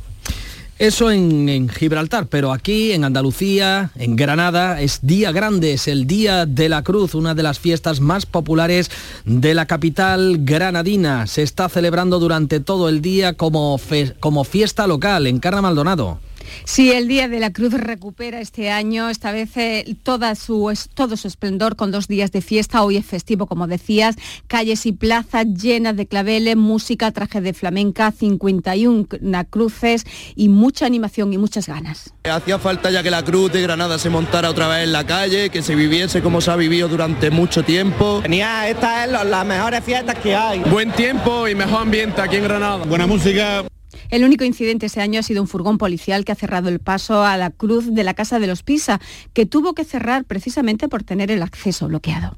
[0.82, 6.44] Eso en, Gibraltar, pero aquí en Andalucía, en Granada, es Día Grande, es el Día
[6.44, 8.90] de la Cruz, una de las fiestas más populares
[9.24, 11.28] de la capital granadina.
[11.28, 13.80] Se está celebrando durante todo el día como,
[14.18, 16.18] como fiesta local en Carna Maldonado.
[16.64, 21.16] Sí, el Día de la Cruz recupera este año, esta vez eh, toda su, todo
[21.16, 22.82] su esplendor con dos días de fiesta.
[22.82, 28.12] Hoy es festivo, como decías, calles y plazas llenas de claveles, música, traje de flamenca,
[28.12, 29.06] 51
[29.50, 32.14] cruces y mucha animación y muchas ganas.
[32.24, 35.50] Hacía falta ya que la Cruz de Granada se montara otra vez en la calle,
[35.50, 38.20] que se viviese como se ha vivido durante mucho tiempo.
[38.22, 40.60] Tenía, esta es las mejores fiestas que hay.
[40.60, 42.84] Buen tiempo y mejor ambiente aquí en Granada.
[42.84, 43.64] Buena música.
[44.10, 47.24] El único incidente ese año ha sido un furgón policial que ha cerrado el paso
[47.24, 49.00] a la cruz de la Casa de los Pisa,
[49.32, 52.36] que tuvo que cerrar precisamente por tener el acceso bloqueado.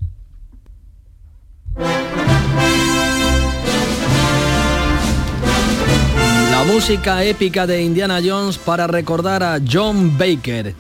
[6.51, 10.75] La música épica de Indiana Jones para recordar a John Baker,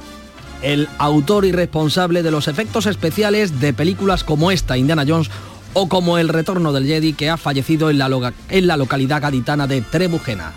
[0.62, 5.30] el autor y responsable de los efectos especiales de películas como esta, Indiana Jones,
[5.74, 9.66] o como El Retorno del Jedi, que ha fallecido en la, en la localidad gaditana
[9.66, 10.52] de Trebujena.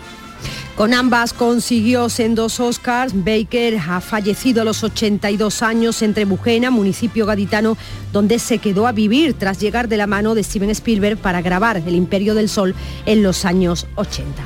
[0.78, 3.12] Con ambas consiguió sendos Oscars.
[3.12, 7.76] Baker ha fallecido a los 82 años en Trebujena, municipio gaditano,
[8.12, 11.82] donde se quedó a vivir tras llegar de la mano de Steven Spielberg para grabar
[11.84, 12.76] El Imperio del Sol
[13.06, 14.40] en los años 80.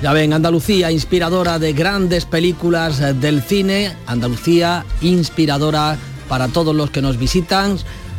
[0.00, 5.96] Ya ven, Andalucía, inspiradora de grandes películas del cine, Andalucía, inspiradora
[6.28, 7.78] para todos los que nos visitan,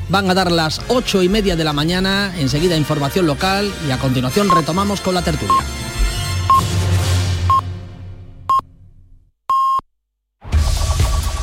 [0.10, 3.98] Van a dar las ocho y media de la mañana, enseguida información local y a
[3.98, 5.56] continuación retomamos con la tertulia.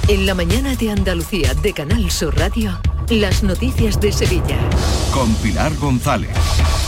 [0.09, 4.59] En la mañana de Andalucía de Canal Sur Radio, las noticias de Sevilla.
[5.13, 6.31] Con Pilar González.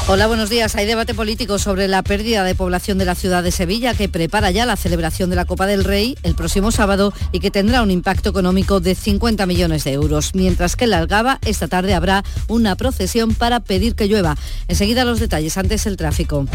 [0.07, 0.75] Hola, buenos días.
[0.77, 4.51] Hay debate político sobre la pérdida de población de la ciudad de Sevilla que prepara
[4.51, 7.90] ya la celebración de la Copa del Rey el próximo sábado y que tendrá un
[7.90, 10.35] impacto económico de 50 millones de euros.
[10.35, 14.37] Mientras que en la Algaba esta tarde habrá una procesión para pedir que llueva.
[14.69, 16.47] Enseguida los detalles, antes el tráfico.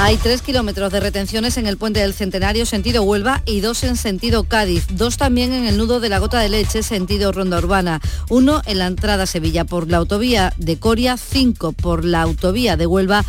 [0.00, 3.96] Hay tres kilómetros de retenciones en el puente del Centenario sentido Huelva y dos en
[3.96, 4.86] sentido Cádiz.
[4.92, 8.00] Dos también en el nudo de la Gota de Leche sentido Ronda Urbana.
[8.30, 12.77] Uno en la entrada a Sevilla por la autovía de Coria, cinco por la autovía
[12.78, 13.24] de Huelva,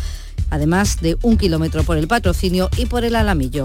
[0.50, 3.64] además de un kilómetro por el patrocinio y por el alamillo.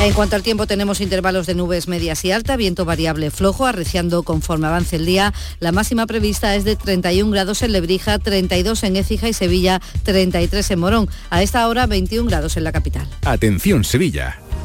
[0.00, 4.24] En cuanto al tiempo, tenemos intervalos de nubes medias y alta, viento variable flojo, arreciando
[4.24, 5.32] conforme avance el día.
[5.60, 10.72] La máxima prevista es de 31 grados en Lebrija, 32 en Écija y Sevilla, 33
[10.72, 11.08] en Morón.
[11.30, 13.06] A esta hora, 21 grados en la capital.
[13.24, 14.41] Atención Sevilla.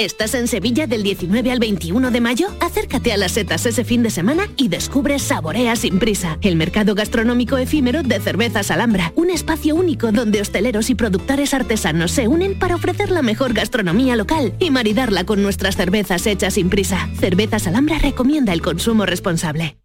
[0.00, 2.48] ¿Estás en Sevilla del 19 al 21 de mayo?
[2.60, 6.94] Acércate a las setas ese fin de semana y descubre Saborea sin prisa, el mercado
[6.94, 12.58] gastronómico efímero de cervezas Alhambra, un espacio único donde hosteleros y productores artesanos se unen
[12.58, 17.10] para ofrecer la mejor gastronomía local y maridarla con nuestras cervezas hechas sin prisa.
[17.20, 19.76] Cervezas Alhambra recomienda el consumo responsable.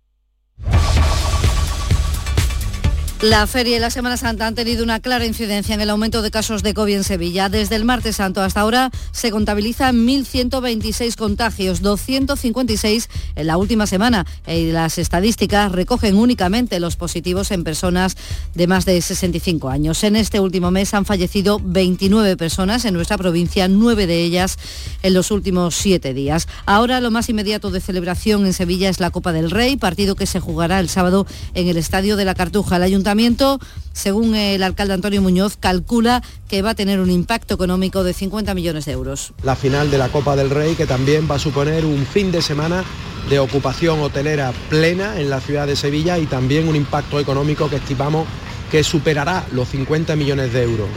[3.21, 6.31] La feria y la Semana Santa han tenido una clara incidencia en el aumento de
[6.31, 7.47] casos de COVID en Sevilla.
[7.47, 14.25] Desde el martes santo hasta ahora se contabilizan 1.126 contagios, 256 en la última semana.
[14.45, 18.17] Y las estadísticas recogen únicamente los positivos en personas
[18.53, 20.03] de más de 65 años.
[20.03, 24.57] En este último mes han fallecido 29 personas en nuestra provincia, nueve de ellas
[25.03, 26.49] en los últimos siete días.
[26.65, 30.27] Ahora lo más inmediato de celebración en Sevilla es la Copa del Rey, partido que
[30.27, 32.75] se jugará el sábado en el Estadio de la Cartuja.
[32.75, 33.59] El ayuntamiento,
[33.93, 38.55] según el alcalde Antonio Muñoz, calcula que va a tener un impacto económico de 50
[38.55, 39.33] millones de euros.
[39.43, 42.41] La final de la Copa del Rey, que también va a suponer un fin de
[42.41, 42.83] semana
[43.29, 47.75] de ocupación hotelera plena en la ciudad de Sevilla y también un impacto económico que
[47.75, 48.25] estimamos
[48.71, 50.87] que superará los 50 millones de euros.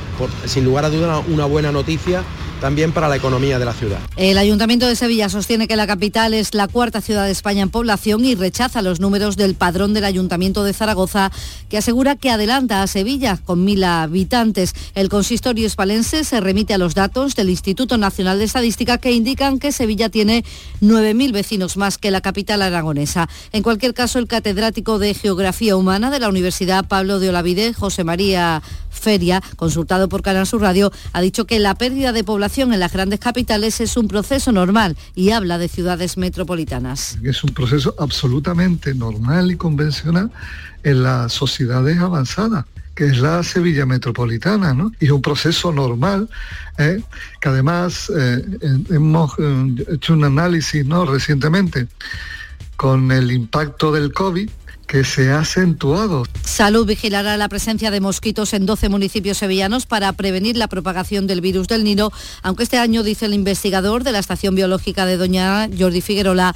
[0.46, 2.24] Sin lugar a duda, una buena noticia
[2.60, 3.98] también para la economía de la ciudad.
[4.16, 7.70] El Ayuntamiento de Sevilla sostiene que la capital es la cuarta ciudad de España en
[7.70, 11.30] población y rechaza los números del padrón del Ayuntamiento de Zaragoza,
[11.68, 14.74] que asegura que adelanta a Sevilla con mil habitantes.
[14.94, 19.58] El consistorio espalense se remite a los datos del Instituto Nacional de Estadística que indican
[19.58, 20.44] que Sevilla tiene
[20.82, 23.28] 9.000 vecinos más que la capital aragonesa.
[23.52, 28.04] En cualquier caso, el catedrático de Geografía Humana de la Universidad Pablo de Olavide, José
[28.04, 32.80] María Feria, consultado por Canal Sur Radio, ha dicho que la pérdida de población en
[32.80, 37.18] las grandes capitales es un proceso normal y habla de ciudades metropolitanas.
[37.22, 40.30] Es un proceso absolutamente normal y convencional
[40.82, 44.90] en las sociedades avanzadas que es la Sevilla metropolitana, ¿no?
[44.98, 46.28] Y es un proceso normal,
[46.78, 47.00] ¿eh?
[47.40, 48.44] que además eh,
[48.90, 51.06] hemos eh, hecho un análisis, ¿no?
[51.06, 51.86] Recientemente
[52.74, 54.50] con el impacto del COVID,
[54.88, 56.24] que se ha acentuado.
[56.42, 61.42] Salud vigilará la presencia de mosquitos en 12 municipios sevillanos para prevenir la propagación del
[61.42, 62.10] virus del Nilo,
[62.42, 66.54] aunque este año, dice el investigador de la Estación Biológica de Doña Jordi Figuerola,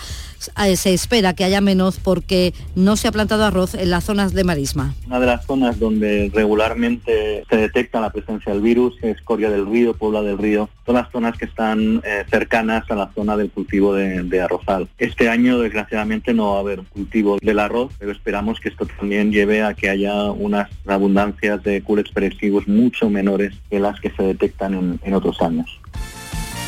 [0.75, 4.45] se espera que haya menos porque no se ha plantado arroz en las zonas de
[4.45, 4.95] marisma.
[5.07, 9.67] Una de las zonas donde regularmente se detecta la presencia del virus es Coria del
[9.67, 13.51] Río, Puebla del Río, todas las zonas que están eh, cercanas a la zona del
[13.51, 14.89] cultivo de, de, arrozal.
[14.99, 18.87] Este año desgraciadamente no va a haber un cultivo del arroz, pero esperamos que esto
[18.87, 24.13] también lleve a que haya unas abundancias de culex peregrivos mucho menores que las que
[24.13, 25.81] se detectan en, en otros años.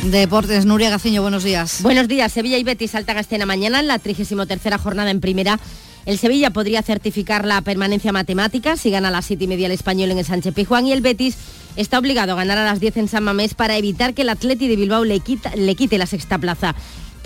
[0.03, 1.81] Deportes, Nuria Gaciño, buenos días.
[1.81, 2.33] Buenos días.
[2.33, 5.57] Sevilla y Betis saltan a escena mañana en la 33 jornada en primera.
[6.05, 9.71] El Sevilla podría certificar la permanencia matemática si gana a las 7 y media el
[9.71, 11.37] español en el Sánchez Pijuán y el Betis
[11.77, 14.67] está obligado a ganar a las 10 en San Mamés para evitar que el Atleti
[14.67, 16.75] de Bilbao le, quita, le quite la sexta plaza.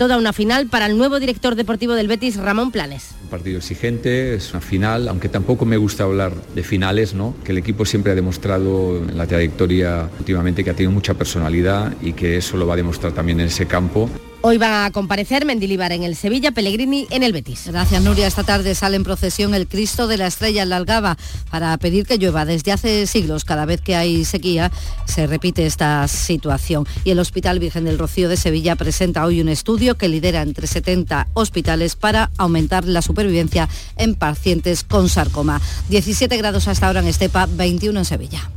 [0.00, 3.10] Toda una final para el nuevo director deportivo del Betis, Ramón Planes.
[3.22, 7.34] Un partido exigente, es una final, aunque tampoco me gusta hablar de finales, ¿no?
[7.44, 11.92] que el equipo siempre ha demostrado en la trayectoria últimamente que ha tenido mucha personalidad
[12.00, 14.08] y que eso lo va a demostrar también en ese campo.
[14.42, 17.64] Hoy van a comparecer Mendilibar en el Sevilla, Pellegrini en el Betis.
[17.66, 18.26] Gracias, Nuria.
[18.26, 21.18] Esta tarde sale en procesión el Cristo de la Estrella en la Algaba
[21.50, 22.46] para pedir que llueva.
[22.46, 24.72] Desde hace siglos, cada vez que hay sequía,
[25.04, 26.86] se repite esta situación.
[27.04, 30.66] Y el Hospital Virgen del Rocío de Sevilla presenta hoy un estudio que lidera entre
[30.66, 33.68] 70 hospitales para aumentar la supervivencia
[33.98, 35.60] en pacientes con sarcoma.
[35.90, 38.50] 17 grados hasta ahora en Estepa, 21 en Sevilla.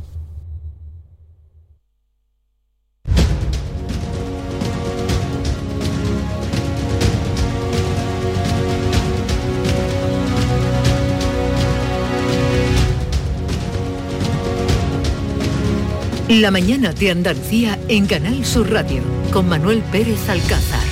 [16.40, 20.82] La mañana de Andalucía en Canal Sur Radio con Manuel Pérez Alcázar.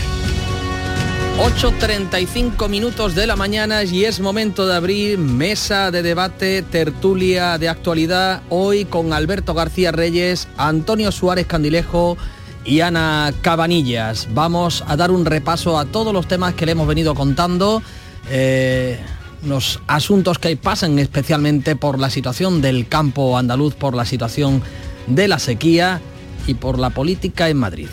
[1.36, 7.68] 8.35 minutos de la mañana y es momento de abrir mesa de debate, tertulia de
[7.68, 12.16] actualidad, hoy con Alberto García Reyes, Antonio Suárez Candilejo
[12.64, 14.28] y Ana Cabanillas.
[14.32, 17.82] Vamos a dar un repaso a todos los temas que le hemos venido contando.
[18.30, 18.96] Eh,
[19.44, 24.62] los asuntos que pasan especialmente por la situación del campo andaluz, por la situación
[25.06, 26.00] de la sequía
[26.46, 27.88] y por la política en Madrid.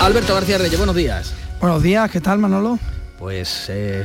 [0.00, 1.34] Alberto García Reyes, buenos días.
[1.60, 2.78] Buenos días, ¿qué tal Manolo?
[3.18, 4.04] Pues eh,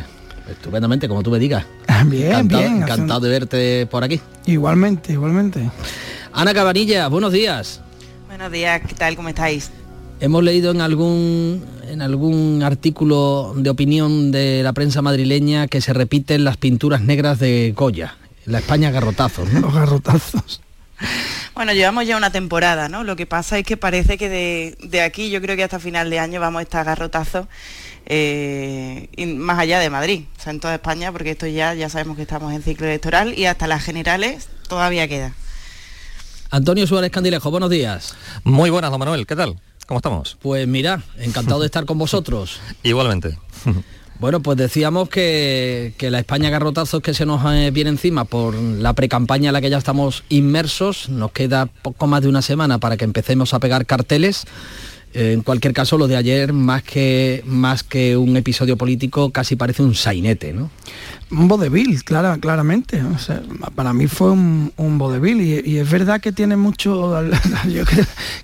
[0.50, 1.66] estupendamente, como tú me digas.
[2.06, 2.84] Bien, encantado, bien.
[2.84, 4.22] Encantado de verte por aquí.
[4.46, 5.70] Igualmente, igualmente.
[6.32, 7.82] Ana Cabanilla, buenos días.
[8.28, 9.18] Buenos días, ¿qué tal?
[9.18, 9.72] ¿Cómo estáis?
[10.22, 15.94] Hemos leído en algún en algún artículo de opinión de la prensa madrileña que se
[15.94, 18.16] repiten las pinturas negras de Goya.
[18.46, 19.62] La España garrotazos, ¿no?
[19.62, 20.62] Los garrotazos.
[21.56, 23.04] Bueno, llevamos ya una temporada, ¿no?
[23.04, 26.10] Lo que pasa es que parece que de, de aquí, yo creo que hasta final
[26.10, 27.48] de año vamos a estar garrotazos
[28.06, 29.08] eh,
[29.38, 32.24] más allá de Madrid, o sea, en toda España, porque esto ya, ya sabemos que
[32.24, 35.34] estamos en ciclo electoral y hasta las generales todavía queda.
[36.50, 38.16] Antonio Suárez Candilejo, buenos días.
[38.44, 39.60] Muy buenas, don Manuel, ¿qué tal?
[39.90, 40.38] ¿Cómo estamos?
[40.40, 42.60] Pues mira, encantado de estar con vosotros.
[42.84, 43.40] Igualmente.
[44.20, 48.54] Bueno, pues decíamos que, que, la España garrotazos que se nos eh, viene encima por
[48.54, 52.78] la precampaña en la que ya estamos inmersos, nos queda poco más de una semana
[52.78, 54.46] para que empecemos a pegar carteles.
[55.14, 59.82] En cualquier caso, lo de ayer, más que, más que un episodio político, casi parece
[59.82, 60.70] un sainete, ¿no?
[61.32, 63.02] Un vodevil, clara, claramente.
[63.04, 63.42] O sea,
[63.74, 67.16] para mí fue un, un vodevil y, y, es verdad que tiene mucho...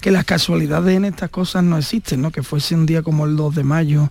[0.02, 2.32] Que las casualidades en estas cosas no existen, ¿no?
[2.32, 4.10] Que fuese un día como el 2 de mayo,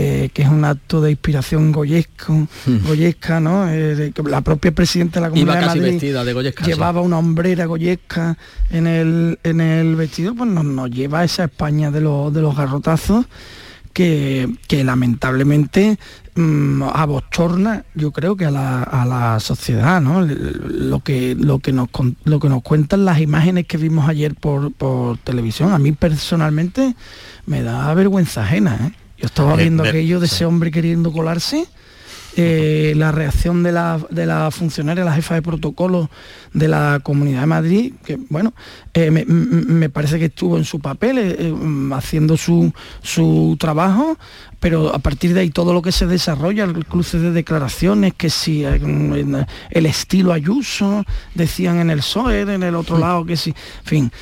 [0.00, 2.46] eh, que es un acto de inspiración goyesco,
[2.86, 3.68] goyesca, ¿no?
[3.68, 7.00] Eh, la propia presidenta de la Comunidad Iba casi de Madrid vestida de goyesca, llevaba
[7.00, 7.06] sí.
[7.06, 8.38] una hombrera goyesca
[8.70, 12.42] en el, en el vestido, pues nos, nos lleva a esa España de los, de
[12.42, 13.26] los garrotazos
[13.92, 15.98] que, que lamentablemente
[16.36, 20.20] mmm, abochorna, yo creo que a la, a la sociedad, ¿no?
[20.22, 21.88] Lo que, lo, que nos,
[22.22, 26.94] lo que nos cuentan las imágenes que vimos ayer por, por televisión, a mí personalmente
[27.46, 29.07] me da vergüenza ajena, ¿eh?
[29.18, 31.66] Yo estaba viendo eh, aquello de ese hombre queriendo colarse.
[32.40, 36.08] Eh, la reacción de la, de la, funcionaria, la jefa de protocolo
[36.52, 38.54] de la Comunidad de Madrid, que bueno,
[38.94, 41.52] eh, me, me, parece que estuvo en su papel, eh,
[41.92, 44.16] haciendo su, su, trabajo,
[44.60, 48.30] pero a partir de ahí todo lo que se desarrolla, el cruce de declaraciones, que
[48.30, 51.04] si el estilo Ayuso,
[51.34, 54.12] decían en el PSOE, en el otro lado, que si, en fin,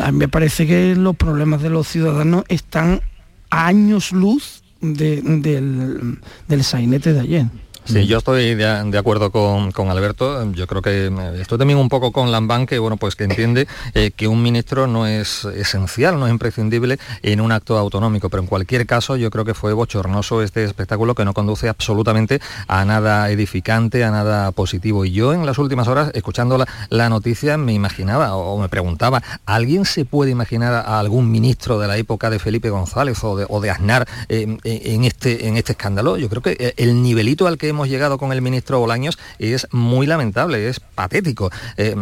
[0.00, 3.02] a mí me parece que los problemas de los ciudadanos están
[3.50, 6.18] años luz de, del,
[6.48, 7.46] del sainete de ayer.
[7.86, 10.50] Sí, yo estoy de, acuerdo con, con, Alberto.
[10.52, 14.10] Yo creo que estoy también un poco con Lambán, que bueno, pues que entiende eh,
[14.10, 18.28] que un ministro no es esencial, no es imprescindible en un acto autonómico.
[18.28, 22.40] Pero en cualquier caso, yo creo que fue bochornoso este espectáculo que no conduce absolutamente
[22.66, 25.04] a nada edificante, a nada positivo.
[25.04, 26.58] Y yo en las últimas horas, escuchando
[26.88, 31.86] la, noticia, me imaginaba o me preguntaba, ¿alguien se puede imaginar a algún ministro de
[31.86, 35.72] la época de Felipe González o de, o de Aznar eh, en, este, en este
[35.72, 36.16] escándalo?
[36.16, 40.68] Yo creo que el nivelito al que llegado con el ministro Bolaños es muy lamentable,
[40.68, 41.50] es patético.
[41.76, 41.94] Eh,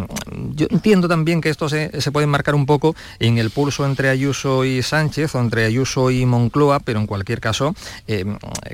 [0.54, 4.08] yo entiendo también que esto se, se, puede marcar un poco en el pulso entre
[4.08, 7.74] Ayuso y Sánchez o entre Ayuso y Moncloa, pero en cualquier caso,
[8.06, 8.24] eh,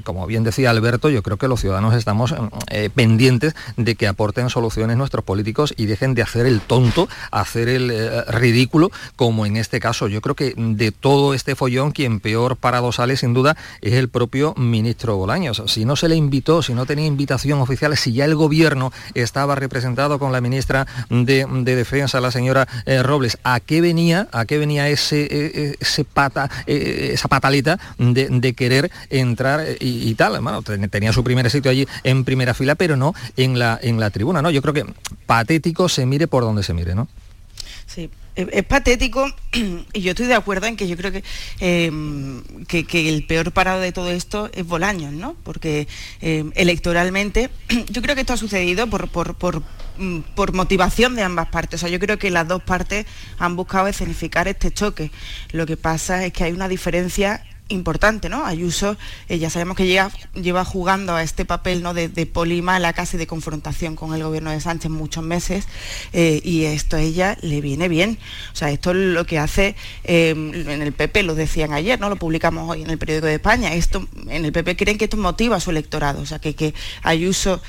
[0.05, 2.35] como bien decía Alberto, yo creo que los ciudadanos estamos
[2.71, 7.69] eh, pendientes de que aporten soluciones nuestros políticos y dejen de hacer el tonto, hacer
[7.69, 10.09] el ridículo, como en este caso.
[10.09, 14.09] Yo creo que de todo este follón, quien peor parado sale sin duda es el
[14.09, 15.63] propio ministro Bolaños.
[15.67, 19.55] Si no se le invitó, si no tenía invitación oficial, si ya el gobierno estaba
[19.55, 23.39] representado con la ministra de, Defensa, la señora eh, Robles.
[23.45, 28.91] ¿A qué venía, a qué venía ese, eh, eh, ese pata, esa patalita de, querer
[29.09, 30.41] entrar y, tal?
[30.41, 34.11] Bueno, tenía su primer sitio allí en primera fila, pero no en la, en la
[34.11, 34.51] tribuna, ¿no?
[34.51, 34.85] Yo creo que
[35.27, 37.07] patético se mire por donde se mire, ¿no?
[37.93, 39.27] Sí, es, patético
[39.93, 41.11] y yo estoy de acuerdo en que yo creo
[41.59, 45.35] em, que, que, el peor parado de todo esto es Bolaños, ¿no?
[45.43, 45.89] Porque
[46.21, 47.51] em, electoralmente
[47.91, 49.63] yo creo que esto ha sucedido por, por,
[49.99, 51.81] mm, por, motivación de ambas partes.
[51.81, 53.07] O sea, yo creo que las dos partes
[53.39, 55.11] han buscado escenificar este choque.
[55.51, 58.45] Lo que pasa es que hay una diferencia importante, ¿no?
[58.45, 58.97] Ayuso
[59.29, 61.95] eh, ya sabemos que lleva, jugando a este papel ¿no?
[61.95, 62.29] de, de
[62.81, 65.67] la casi de confrontación con el gobierno de Sánchez muchos meses
[66.13, 68.19] eh, y esto a ella le viene bien.
[68.53, 72.09] O sea, esto es lo que hace eh, en el PP, lo decían ayer, ¿no?
[72.09, 73.75] Lo publicamos hoy en el periódico de España.
[73.75, 76.75] Esto, en el PP creen que esto motiva a su electorado, o sea que, que
[77.03, 77.61] Ayuso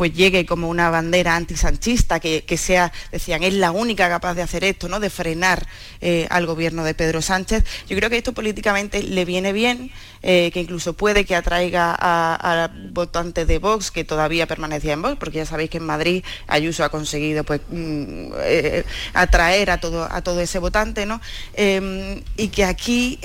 [0.00, 4.40] pues llegue como una bandera antisanchista, que, que sea, decían, es la única capaz de
[4.40, 4.98] hacer esto, ¿no?
[4.98, 5.66] de frenar
[6.00, 7.64] eh, al gobierno de Pedro Sánchez.
[7.86, 9.92] Yo creo que esto políticamente le viene bien,
[10.22, 15.16] eh, que incluso puede que atraiga a, votantes de Vox que todavía permanecían en Vox,
[15.20, 20.08] porque ya sabéis que en Madrid Ayuso ha conseguido pues, mm, eh, atraer a todo,
[20.10, 21.20] a todo ese votante, ¿no?
[21.52, 23.18] Em, y que aquí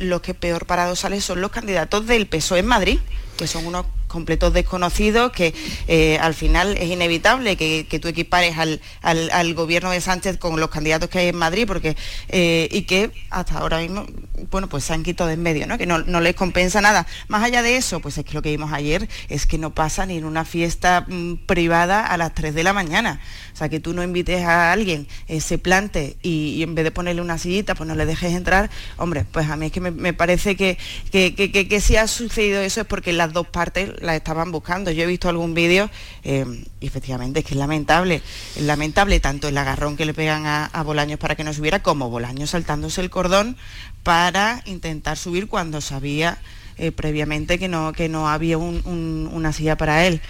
[0.00, 2.98] los que peor parados salen son los candidatos del PSOE en Madrid,
[3.38, 5.54] que son unos completos desconocidos, que
[5.88, 11.08] eh, al final es inevitable que, tú equipares al, gobierno de Sánchez con los candidatos
[11.08, 11.96] que hay en Madrid, porque
[12.28, 14.06] eh, y que hasta ahora mismo,
[14.50, 15.78] bueno, pues se han quitado de en medio, ¿no?
[15.78, 17.06] que no, les compensa nada.
[17.28, 20.06] Más allá de eso, pues es que lo que vimos ayer es que no pasa
[20.06, 23.20] ni en una fiesta mm, privada a las 3 de la mañana.
[23.60, 27.20] Sea, que tú no invites a alguien, eh, se plante y, en vez de ponerle
[27.20, 28.70] una sillita, pues no le dejes entrar.
[28.96, 30.78] Hombre, pues a mí es que me, parece que,
[31.12, 34.90] que, que si ha sucedido eso es porque las dos partes la estaban buscando.
[34.90, 35.90] Yo he visto algún vídeo
[36.24, 36.46] eh,
[36.80, 38.22] y efectivamente es que es lamentable.
[38.56, 42.08] Es lamentable tanto el agarrón que le pegan a, Bolaños para que no subiera como
[42.08, 43.58] Bolaños saltándose el cordón
[44.02, 46.38] para intentar subir cuando sabía
[46.78, 50.22] eh, previamente que no, que no había una silla para él.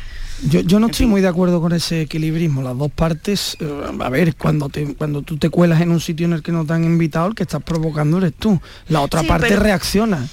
[0.48, 2.62] Yo, no estoy muy de acuerdo con ese equilibrismo.
[2.62, 6.26] Las dos partes, eh, a ver, cuando, te, cuando tú te cuelas en un sitio
[6.26, 8.60] en el que no te han invitado, el que estás provocando eres tú.
[8.88, 10.28] La otra parte reacciona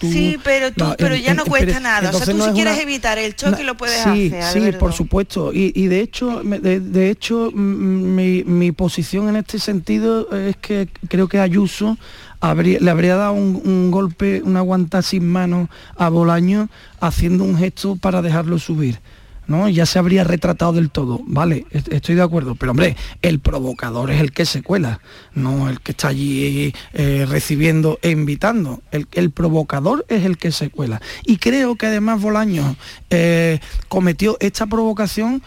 [0.00, 2.10] sí, pero, tú, pero ya no cuesta nada.
[2.10, 4.42] O sea, tú si quieres evitar el choque lo puedes hacer.
[4.52, 5.52] Sí, por supuesto.
[5.52, 11.96] Y, de hecho, de, hecho mi, posición en este sentido es que creo que Ayuso
[12.42, 16.68] le habría dado un, golpe, una guanta sin mano a Bolaño
[17.00, 18.98] haciendo un gesto para dejarlo subir.
[19.46, 19.68] ¿No?
[19.68, 24.20] Ya se habría retratado del todo, vale, estoy de acuerdo, pero hombre, el provocador es
[24.20, 25.00] el que se cuela,
[25.34, 28.82] no el que está allí eh, recibiendo e invitando.
[28.90, 31.00] El, provocador es el que se cuela.
[31.24, 32.76] Y creo que además Bolaño
[33.10, 35.42] eh, cometió esta provocación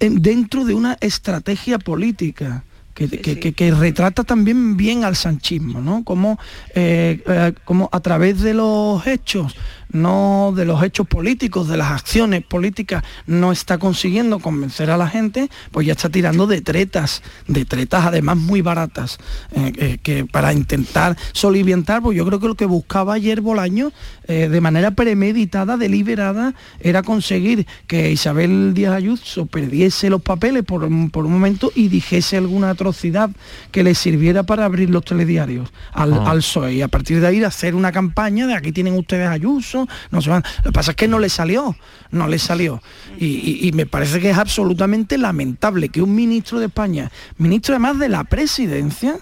[0.00, 2.64] dentro de una estrategia política
[2.94, 6.04] que, retrata también bien al sanchismo, ¿no?
[6.04, 6.38] Como,
[6.74, 9.56] eh, eh, como a través de los hechos,
[9.92, 15.08] no de los hechos políticos, de las acciones políticas, no está consiguiendo convencer a la
[15.08, 19.18] gente, pues ya está tirando de tretas, de tretas además muy baratas,
[19.52, 23.92] eh, que para intentar soliviantar, pues yo creo que lo que buscaba ayer Bolaño,
[24.26, 31.26] de manera premeditada, deliberada, era conseguir que Isabel Díaz Ayuso perdiese los papeles por, por
[31.26, 33.30] un momento y dijese alguna atrocidad
[33.72, 36.34] que le sirviera para abrir los telediarios al, ah.
[36.34, 39.79] PSOE y a partir de ahí hacer una campaña de aquí tienen ustedes Ayuso,
[40.10, 40.42] no se van.
[40.58, 41.76] Lo que pasa es que no le salió,
[42.10, 42.82] no le salió.
[43.18, 48.08] Y, me parece que es absolutamente lamentable que un ministro de España, ministro además de
[48.08, 49.18] la presidencia,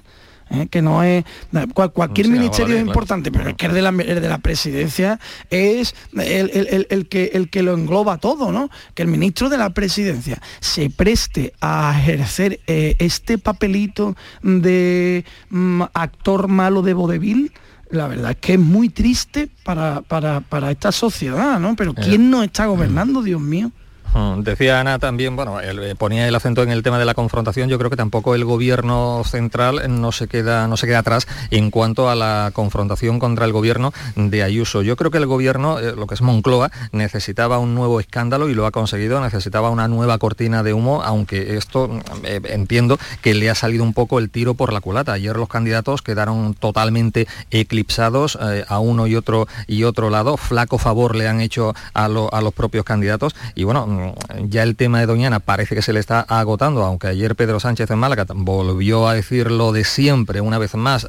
[0.51, 0.69] ¿eh?
[0.69, 1.25] que no es
[1.75, 7.07] cualquier ministerio es importante pero es que el de la, de la presidencia es el,
[7.09, 11.53] que, el que lo engloba todo no que el ministro de la presidencia se preste
[11.61, 17.53] a ejercer eh, este papelito de mm, actor malo de vodevil
[17.91, 21.77] la verdad es que es muy triste para, para, esta sociedad, ¿no?
[21.77, 23.71] Pero ¿quién nos está gobernando, Dios mío?
[24.15, 27.69] Mm, decía Ana también, bueno, eh, ponía el acento en el tema de la confrontación.
[27.69, 31.71] Yo creo que tampoco el gobierno central no se queda, no se queda atrás en
[31.71, 34.83] cuanto a la confrontación contra el gobierno de Ayuso.
[34.83, 38.55] Yo creo que el gobierno, eh, lo que es Moncloa, necesitaba un nuevo escándalo y
[38.55, 39.21] lo ha conseguido.
[39.21, 41.91] Necesitaba una nueva cortina de humo, aunque esto
[42.25, 45.13] eh, entiendo que le ha salido un poco el tiro por la culata.
[45.13, 48.39] Ayer los candidatos quedaron totalmente eclipsados
[48.69, 50.37] a uno y otro y otro lado.
[50.37, 53.98] Flaco favor le han hecho a, a los propios candidatos y bueno
[54.49, 57.91] ya el tema de Doñana parece que se le está agotando, aunque ayer Pedro Sánchez
[57.91, 61.07] en Málaga volvió a decir lo de siempre, una vez más,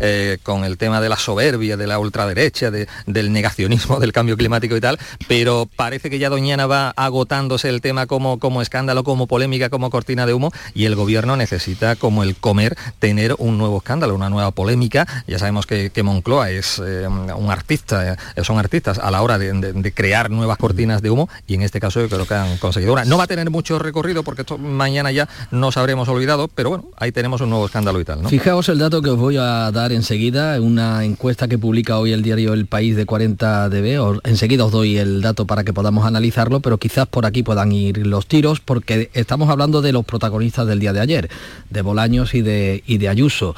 [0.00, 4.76] eh, con el tema de la soberbia, de la ultraderecha, del negacionismo del cambio climático
[4.76, 9.26] y tal, pero parece que ya Doñana va agotándose el tema como, como escándalo, como
[9.26, 13.78] polémica, como cortina de humo, y el gobierno necesita, como el comer, tener un nuevo
[13.78, 15.06] escándalo, una nueva polémica.
[15.26, 19.92] Ya sabemos que, Moncloa es eh, un artista, eh, son artistas a la hora de,
[19.92, 23.04] crear nuevas cortinas de humo, y en este caso yo creo que han conseguido una.
[23.04, 26.84] No va a tener mucho recorrido porque esto mañana ya nos habremos olvidado, pero bueno,
[26.96, 28.22] ahí tenemos un nuevo escándalo y tal.
[28.22, 28.28] ¿no?
[28.28, 32.22] Fijaos el dato que os voy a dar enseguida, una encuesta que publica hoy el
[32.22, 34.20] diario El País de 40 dB.
[34.24, 38.06] enseguida os doy el dato para que podamos analizarlo, pero quizás por aquí puedan ir
[38.06, 41.30] los tiros, porque estamos hablando de los protagonistas del día de ayer,
[41.70, 43.54] de Bolaños y de, y de Ayuso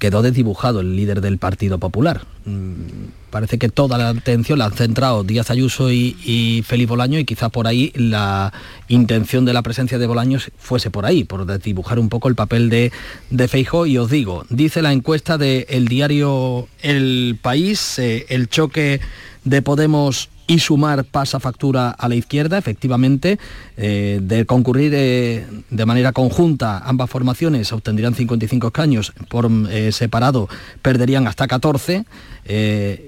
[0.00, 2.22] quedó desdibujado el líder del Partido Popular.
[2.46, 7.24] Mm, parece que toda la atención la han centrado Díaz Ayuso y, Felipe Bolaño y
[7.24, 8.52] quizás por ahí la
[8.88, 12.70] intención de la presencia de Bolaños fuese por ahí, por desdibujar un poco el papel
[12.70, 12.90] de,
[13.28, 13.86] de Feijó.
[13.86, 19.00] Y os digo, dice la encuesta del diario El País, eh, el choque
[19.44, 23.38] de Podemos y sumar pasa factura a la izquierda, efectivamente,
[23.76, 30.48] eh, de concurrir eh, de manera conjunta ambas formaciones obtendrían 55 escaños, por eh, separado
[30.82, 32.04] perderían hasta 14,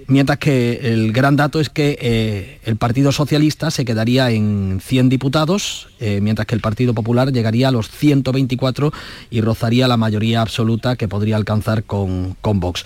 [0.07, 5.89] mientras que el gran dato es que el Partido Socialista se quedaría en 100 diputados,
[5.99, 8.93] mientras que el Partido Popular llegaría a los 124
[9.31, 12.85] y rozaría la mayoría absoluta que podría alcanzar con, con Vox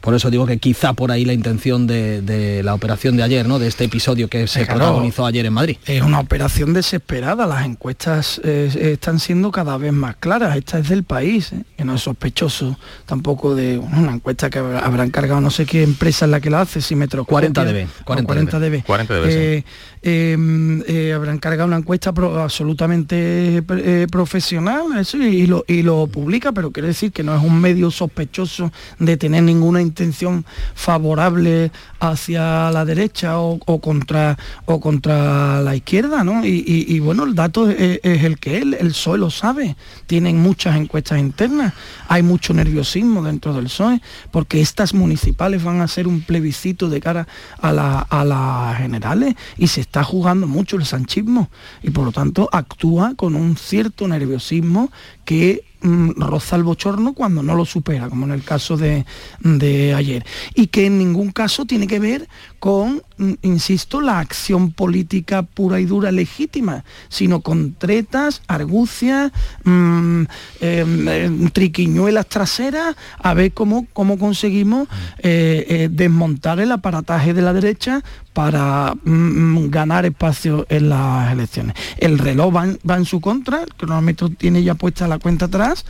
[0.00, 3.58] por eso digo que quizá por ahí la intención de, la operación de ayer, ¿no?
[3.58, 5.78] De este episodio que se protagonizó ayer en Madrid.
[5.86, 7.46] Es una operación desesperada.
[7.46, 10.56] Las encuestas eh, están siendo cada vez más claras.
[10.56, 11.64] Esta es del país, ¿eh?
[11.76, 16.26] que no es sospechoso tampoco de una encuesta que habrán cargado no sé qué empresa
[16.26, 17.86] es la que la hace, si metro 40 dB.
[18.04, 18.84] 40, dB.
[18.84, 19.64] 40 dB.
[20.00, 23.62] Em, eh, habrán cargado una encuesta absolutamente
[24.10, 27.90] profesional eso, y, lo, y lo publica, pero quiere decir que no es un medio
[27.90, 31.70] sospechoso de tener ninguna intención favorable
[32.00, 36.44] hacia la derecha o, contra, o contra la izquierda, ¿no?
[36.44, 39.76] Y, bueno, el dato es, el que él, el PSOE lo sabe,
[40.06, 41.74] tienen muchas encuestas internas,
[42.08, 44.00] hay mucho nerviosismo dentro del PSOE,
[44.30, 47.26] porque estas municipales van a ser un plebiscito de cara
[47.60, 51.50] a, la, a las generales y se está jugando mucho el sanchismo
[51.82, 54.90] y por lo tanto actúa con un cierto nerviosismo
[55.24, 59.04] que roza el bochorno cuando no lo supera, como en el caso de,
[59.40, 60.24] de, ayer.
[60.54, 63.00] Y que en ningún caso tiene que ver con, mm,
[63.42, 69.32] insisto, la acción política pura y dura legítima, sino con tretas, argucias,
[69.64, 70.22] mm,
[70.60, 74.88] em, em, triquiñuelas traseras, a ver cómo, cómo conseguimos
[75.18, 78.02] eh, eh, desmontar el aparataje de la derecha
[78.32, 81.74] para ganar espacio en las elecciones.
[81.96, 85.84] El reloj va en, su contra, el cronómetro tiene ya puesta la cuenta atrás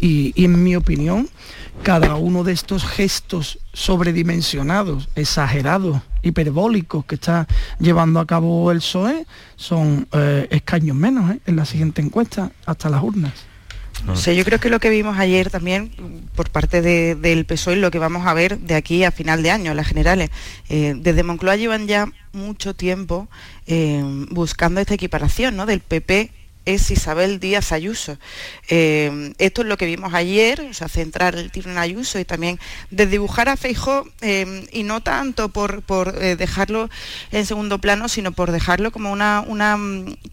[0.00, 1.28] y en mi opinión,
[1.84, 7.46] cada uno de estos gestos sobredimensionados, exagerados, hiperbólicos que está
[7.78, 11.40] llevando a cabo el PSOE son eh, escaños menos ¿eh?
[11.46, 13.32] en la siguiente encuesta hasta las urnas.
[14.24, 15.90] yo creo que lo que vimos ayer también
[16.34, 19.74] por parte del PSOE lo que vamos a ver de aquí a final de año,
[19.74, 20.30] las generales.
[20.68, 23.28] Eh, desde Moncloa llevan ya mucho tiempo
[24.30, 25.66] buscando esta equiparación ¿no?
[25.66, 26.30] del PP
[26.64, 28.18] es Isabel Díaz Ayuso.
[28.68, 32.24] Eh, esto es lo que vimos ayer, o sea, centrar el tiro en Ayuso y
[32.24, 32.58] también
[32.90, 35.82] desdibujar a Feijó, eh, y no tanto por,
[36.20, 36.88] eh, dejarlo
[37.30, 39.78] en segundo plano, sino por dejarlo como una, una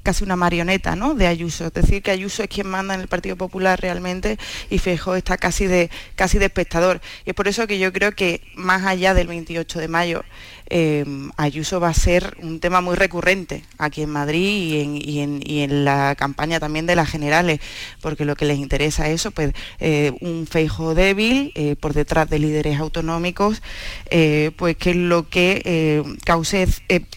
[0.03, 1.15] casi una marioneta ¿no?
[1.15, 1.67] de Ayuso.
[1.67, 4.37] Es decir, que Ayuso es quien manda en el Partido Popular realmente
[4.69, 7.01] y Feijó está casi de, casi de espectador.
[7.25, 10.23] Y es por eso que yo creo que más allá del 28 de mayo,
[10.69, 16.15] Em, Ayuso va a ser un tema muy recurrente aquí en Madrid y en, la
[16.15, 17.59] campaña también de las generales,
[18.01, 22.29] porque lo que les interesa es eso, pues eh, un feijo débil eh, por detrás
[22.29, 23.61] de líderes autonómicos,
[24.09, 26.67] eh, pues que es lo que cause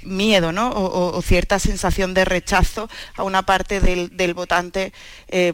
[0.02, 0.70] miedo ¿no?
[0.74, 4.92] O, cierta sensación de rechazo a una parte del, votante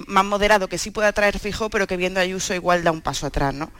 [0.06, 3.26] más moderado que sí puede atraer fijo, pero que viendo Ayuso igual da un paso
[3.26, 3.54] atrás.
[3.54, 3.70] ¿no?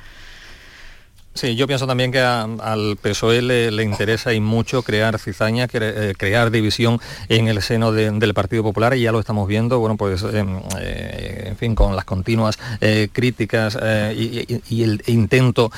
[1.39, 6.51] Sí, yo pienso también que al PSOE le, interesa y mucho crear cizaña, eh, crear
[6.51, 10.59] división en el seno del Partido Popular y ya lo estamos viendo, bueno, pues em,
[10.81, 13.79] eh, fin, con las continuas eh, críticas
[14.17, 15.71] y, el intento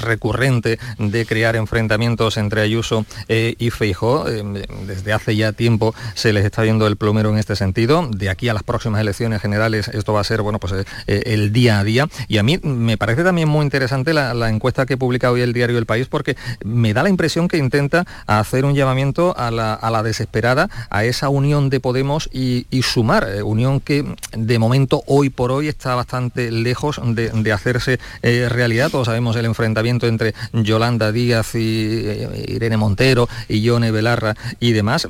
[0.00, 6.62] recurrente de crear enfrentamientos entre Ayuso y Feijó, desde hace ya tiempo se les está
[6.62, 8.08] viendo el plumero en este sentido.
[8.10, 11.80] De aquí a las próximas elecciones generales esto va a ser, bueno, pues el día
[11.80, 12.08] a día.
[12.28, 15.78] Y a mí me parece también muy interesante la encuesta que publica hoy el diario
[15.78, 20.70] El País porque me da la impresión que intenta hacer un llamamiento a la, desesperada,
[20.90, 24.04] a esa unión de Podemos y, sumar, eh, unión que
[24.36, 28.90] de momento hoy por hoy está bastante lejos de, hacerse eh, realidad.
[28.90, 34.72] Todos sabemos el enfrentamiento entre Yolanda Díaz y eh, Irene Montero y Yone Belarra y
[34.72, 35.06] demás.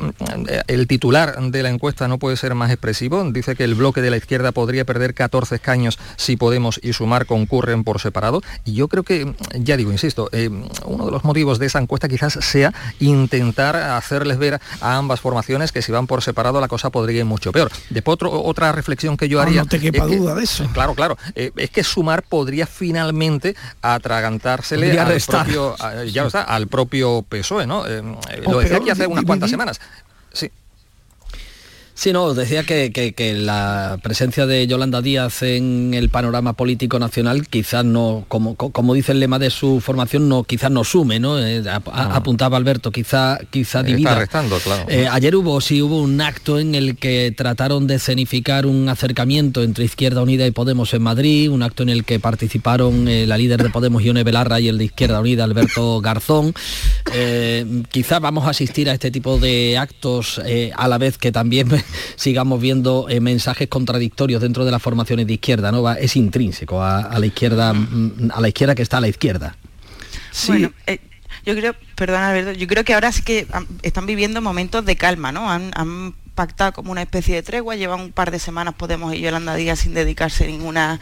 [0.67, 3.23] El titular de la encuesta no puede ser más expresivo.
[3.31, 7.27] Dice que el bloque de la izquierda podría perder 14 escaños si Podemos y Sumar
[7.27, 8.43] concurren por separado.
[8.65, 10.29] Y yo creo que, ya digo, insisto,
[10.85, 15.73] uno de los motivos de esa encuesta quizás sea intentar hacerles ver a ambas formaciones
[15.73, 17.71] que si van por separado la cosa podría ir mucho peor.
[17.91, 19.63] Después otra reflexión que yo haría...
[19.63, 20.67] No, te quepa duda de eso.
[20.73, 21.17] Claro, claro.
[21.35, 25.77] Eh, es que Sumar podría finalmente atragantársele al propio,
[26.13, 27.87] ya está, al propio PSOE, ¿no?
[27.87, 28.03] Eh,
[28.47, 29.81] lo decía aquí hace unas cuantas semanas.
[32.01, 32.15] Sí.
[32.15, 38.25] No, decía que, la presencia de Yolanda Díaz en el panorama político nacional quizás no,
[38.27, 41.39] como, como dice el lema de su formación, no, quizás no sume, ¿no?
[41.39, 44.13] Eh, apuntaba Alberto, quizá, quizá divida.
[44.13, 44.87] Está restando, claro.
[44.89, 49.63] Eh, ayer hubo, sí hubo un acto en el que trataron de escenificar un acercamiento
[49.63, 53.37] entre Izquierda Unida y Podemos en Madrid, un acto en el que participaron eh, la
[53.37, 56.55] líder de Podemos, Ione Belarra, y el de Izquierda Unida, Alberto Garzón.
[57.91, 60.41] quizá vamos a asistir a este tipo de actos
[60.75, 61.69] a la vez que también
[62.17, 65.91] sigamos viendo eh, mensajes contradictorios dentro de las formaciones de izquierda, ¿no?
[65.93, 69.57] es intrínseco a, la izquierda, mm, a la izquierda que está a la izquierda.
[70.31, 70.69] Sí.
[70.87, 70.99] Eh,
[71.45, 73.47] yo creo, perdón Alberto, yo creo que ahora sí que
[73.83, 75.51] están viviendo momentos de calma, ¿no?
[75.51, 79.55] Han, pactado como una especie de tregua, llevan un par de semanas Podemos y Yolanda
[79.57, 80.99] Díaz sin dedicarse ninguna,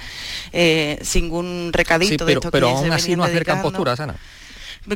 [0.53, 4.17] eh, sin ningún recadito de esto pero aún así no acercan posturas, Ana.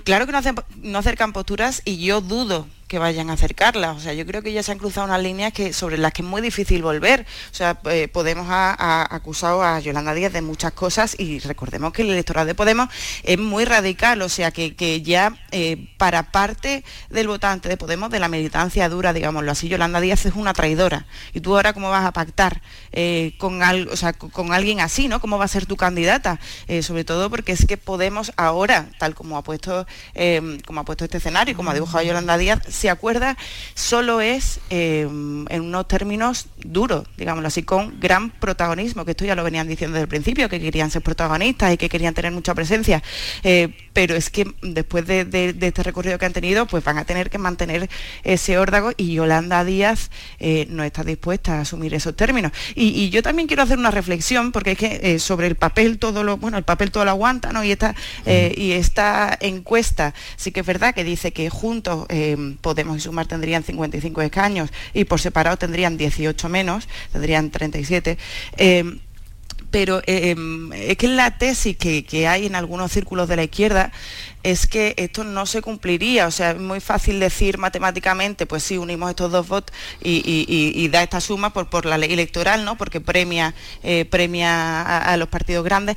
[0.02, 0.40] Claro que no,
[0.82, 3.92] no acercan posturas y yo dudo que vayan a acercarla.
[3.92, 6.20] O sea, yo creo que ya se han cruzado unas líneas que, sobre las que
[6.20, 7.24] es muy difícil volver.
[7.50, 12.02] O sea, eh, Podemos ha, acusado a Yolanda Díaz de muchas cosas y recordemos que
[12.02, 12.90] el electorado de Podemos
[13.22, 18.20] es muy radical, o sea, que, ya eh, para parte del votante de Podemos, de
[18.20, 21.06] la militancia dura, digámoslo así, Yolanda Díaz es una traidora.
[21.32, 22.60] Y tú ahora cómo vas a pactar
[22.92, 25.18] eh, con, algo, o sea, con, alguien así, ¿no?
[25.18, 26.38] ¿Cómo va a ser tu candidata?
[26.82, 29.86] sobre todo porque es que Podemos ahora, tal como ha puesto,
[30.66, 33.36] como ha puesto este escenario, como ha dibujado Yolanda Díaz, se acuerda,
[33.74, 39.36] solo es eh, en unos términos duros, digámoslo así, con gran protagonismo, que esto ya
[39.36, 42.56] lo venían diciendo desde el principio, que querían ser protagonistas y que querían tener mucha
[42.56, 43.00] presencia.
[43.44, 47.30] Eh, pero es que después de, este recorrido que han tenido, pues van a tener
[47.30, 47.88] que mantener
[48.24, 52.52] ese órdago y Yolanda Díaz eh, no está dispuesta a asumir esos términos.
[52.74, 56.36] Y, yo también quiero hacer una reflexión, porque es que sobre el papel todo lo,
[56.36, 57.62] bueno, el papel todo lo aguanta, ¿no?
[57.64, 62.06] Y esta, y esta encuesta sí que es verdad que dice que juntos
[62.60, 68.18] Podemos y Sumar tendrían 55 escaños y por separado tendrían 18 menos, tendrían 37
[68.56, 68.98] eh,
[69.72, 73.44] pero eh, em, es que la tesis que, que, hay en algunos círculos de la
[73.44, 73.90] izquierda
[74.42, 76.26] es que esto no se cumpliría.
[76.26, 81.02] O sea, es muy fácil decir matemáticamente, pues sí, unimos estos dos votos y, da
[81.02, 82.76] esta suma por, por la ley electoral, ¿no?
[82.76, 85.96] Porque premia, eh, premia a, los partidos grandes.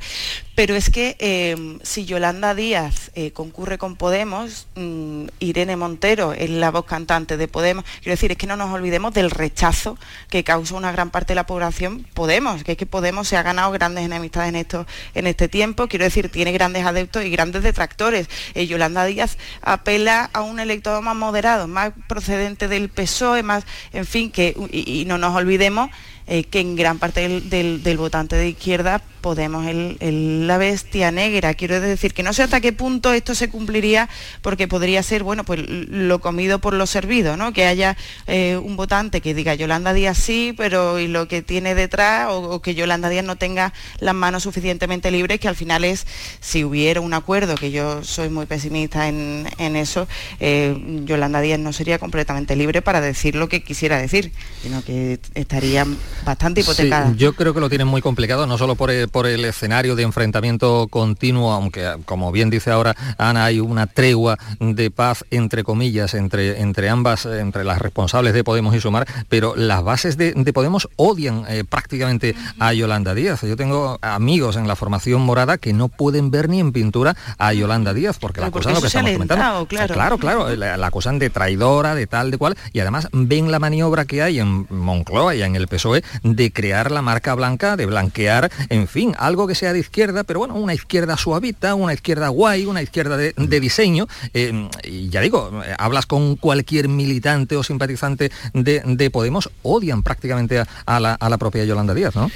[0.54, 6.48] Pero es que em, si Yolanda Díaz eh, concurre con Podemos, mm, Irene Montero es
[6.48, 9.98] la voz cantante de Podemos, quiero decir, es que no nos olvidemos del rechazo
[10.30, 13.42] que causa una gran parte de la población Podemos, que es que Podemos se ha
[13.42, 17.62] ganado grandes enemistades en, esto, en este tiempo, quiero decir, tiene grandes adeptos y grandes
[17.62, 18.28] detractores.
[18.54, 24.06] Eh, Yolanda Díaz apela a un electorado más moderado, más procedente del PSOE, más, en
[24.06, 25.90] fin, que, y no nos olvidemos
[26.26, 31.54] eh, que en gran parte del, votante de izquierda Podemos el, la bestia negra.
[31.54, 34.08] Quiero decir que no sé hasta qué punto esto se cumpliría
[34.40, 37.52] porque podría ser, bueno, pues lo comido por lo servido, ¿no?
[37.52, 37.96] Que haya
[38.28, 42.62] eh, un votante que diga Yolanda Díaz sí, pero y lo que tiene detrás, o,
[42.62, 46.06] que Yolanda Díaz no tenga las manos suficientemente libres, que al final es,
[46.38, 50.06] si hubiera un acuerdo, que yo soy muy pesimista en, eso,
[50.38, 54.30] eh, Yolanda Díaz no sería completamente libre para decir lo que quisiera decir,
[54.62, 55.84] sino que estaría
[56.24, 57.12] bastante hipotecada.
[57.16, 60.02] yo creo que lo tienen muy complicado, no solo por el, por el escenario de
[60.02, 66.14] enfrentamiento continuo, aunque como bien dice ahora Ana, hay una tregua de paz entre comillas
[66.14, 70.88] entre, entre ambas, entre las responsables de Podemos y Sumar, pero las bases de, Podemos
[70.96, 73.42] odian eh, prácticamente a Yolanda Díaz.
[73.42, 77.52] Yo tengo amigos en la formación morada que no pueden ver ni en pintura a
[77.52, 79.66] Yolanda Díaz, porque la acusan lo que estamos comentando.
[79.66, 83.50] Claro, claro, claro la, la acusan de traidora, de tal, de cual, y además ven
[83.50, 87.76] la maniobra que hay en Moncloa y en el PSOE de crear la marca blanca,
[87.76, 91.94] de blanquear, en fin, algo que sea de izquierda, pero bueno, una izquierda suavita, una
[91.94, 94.06] izquierda guay, una izquierda de, diseño.
[94.34, 101.00] Eh, y ya digo, hablas con cualquier militante o simpatizante de, Podemos, odian prácticamente a,
[101.00, 102.30] la, a la propia Yolanda Díaz, ¿no?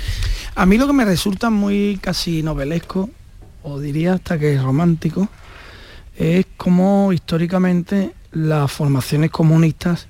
[0.54, 3.10] A mí lo que me resulta muy casi novelesco,
[3.62, 5.28] o diría hasta que es romántico,
[6.16, 10.06] es como históricamente las formaciones comunistas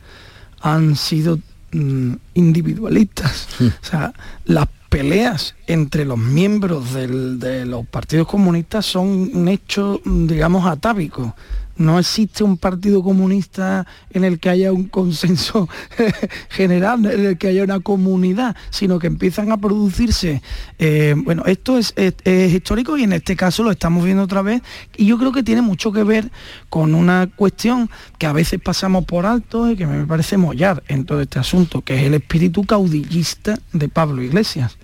[0.61, 1.38] han sido
[1.73, 3.49] mm, individualistas.
[3.59, 3.66] Hmm.
[3.66, 4.12] O sea,
[4.45, 11.35] las peleas entre los miembros de los partidos comunistas son un hecho, digamos, atávico
[11.81, 15.66] no existe un partido comunista en el que haya un consenso
[16.51, 20.43] general, en el que haya una comunidad, sino que empiezan a producirse.
[20.78, 21.95] Eh, bueno, esto es,
[22.26, 24.61] histórico y en este caso lo estamos viendo otra vez
[24.97, 26.31] y yo creo que tiene mucho que ver
[26.68, 31.07] con una cuestión que a veces pasamos por alto y que me parece mollar en
[31.07, 34.76] todo este asunto, que es el espíritu caudillista de Pablo Iglesias,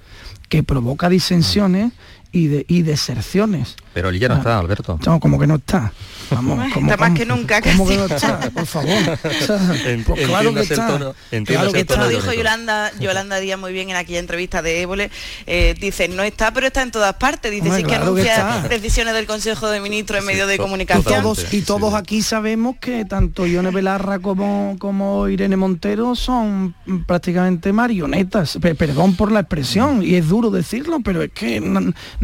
[0.48, 1.92] que provoca disensiones
[2.36, 3.76] y, de, y deserciones.
[3.94, 4.98] Pero él ya no ah, está, Alberto.
[5.06, 5.90] No, como que no está.
[6.30, 7.62] Vamos, como, está más que nunca.
[7.62, 8.40] ¿Cómo que no está?
[8.54, 8.94] Por favor.
[9.22, 11.14] pues claro que está.
[11.46, 15.10] Claro que Esto lo dijo Yolanda, Yolanda Díaz muy bien en aquella entrevista de Évole.
[15.46, 17.50] Eh, dice, no está, pero está en todas partes.
[17.50, 21.22] Dice, sí que anuncia decisiones del Consejo de Ministros en medio de comunicación.
[21.22, 26.74] Todos, y todos aquí sabemos que tanto Ione Belarra como, como Irene Montero son
[27.06, 28.58] prácticamente marionetas.
[28.60, 31.62] Perdón por la expresión, y es duro decirlo, pero es que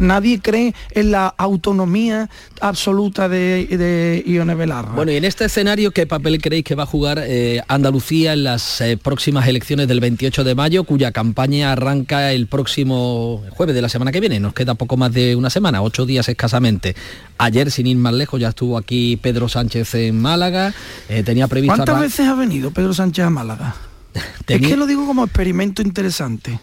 [0.03, 2.29] nadie cree en la autonomía
[2.61, 4.91] absoluta de, de Ione Belarra.
[4.93, 8.43] Bueno, y en este escenario, ¿qué papel creéis que va a jugar eh, Andalucía en
[8.43, 13.81] las eh, próximas elecciones del 28 de mayo, cuya campaña arranca el próximo jueves de
[13.81, 14.39] la semana que viene?
[14.39, 16.95] Nos queda poco más de una semana, ocho días escasamente.
[17.37, 20.73] Ayer, sin ir más lejos, ya estuvo aquí Pedro Sánchez en Málaga.
[21.09, 21.75] Eh, tenía previsto...
[21.75, 23.75] ¿Cuántas veces ha venido Pedro Sánchez a Málaga?
[24.47, 26.59] Es que lo digo como experimento interesante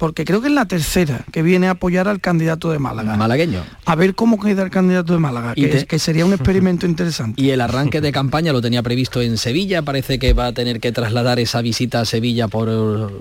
[0.00, 3.18] porque creo que es la tercera que viene a apoyar al candidato de Málaga.
[3.18, 3.62] Malagueño.
[3.84, 7.40] A ver cómo queda el candidato de Málaga, que, sería un experimento interesante.
[7.40, 10.80] Y el arranque de campaña lo tenía previsto en Sevilla, parece que va a tener
[10.80, 12.70] que trasladar esa visita a Sevilla por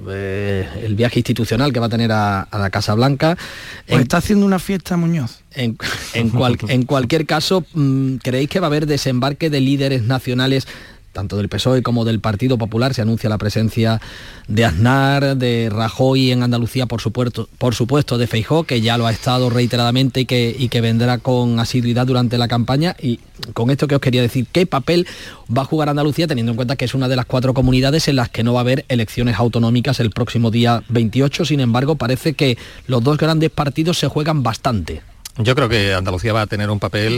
[0.09, 3.38] eh, el viaje institucional que va a tener a, la Casa Blanca.
[3.86, 5.41] Pues está haciendo una fiesta Muñoz.
[5.55, 5.77] En,
[6.13, 10.65] en cualquier caso, mm, ¿creéis que va a haber desembarque de líderes nacionales
[11.12, 14.01] tanto del PSOE como del Partido Popular, se anuncia la presencia
[14.47, 19.07] de Aznar, de Rajoy en Andalucía, por supuesto, por supuesto de Feijó, que ya lo
[19.07, 22.95] ha estado reiteradamente y que, y que vendrá con asiduidad durante la campaña.
[23.01, 23.20] Y
[23.53, 25.07] con esto que os quería decir, ¿qué papel
[25.55, 28.16] va a jugar Andalucía, teniendo en cuenta que es una de las cuatro comunidades en
[28.16, 31.45] las que no va a haber elecciones autonómicas el próximo día 28?
[31.45, 32.57] Sin embargo, parece que
[32.88, 35.01] los dos grandes partidos se juegan bastante.
[35.41, 37.17] Yo creo que Andalucía va a tener un papel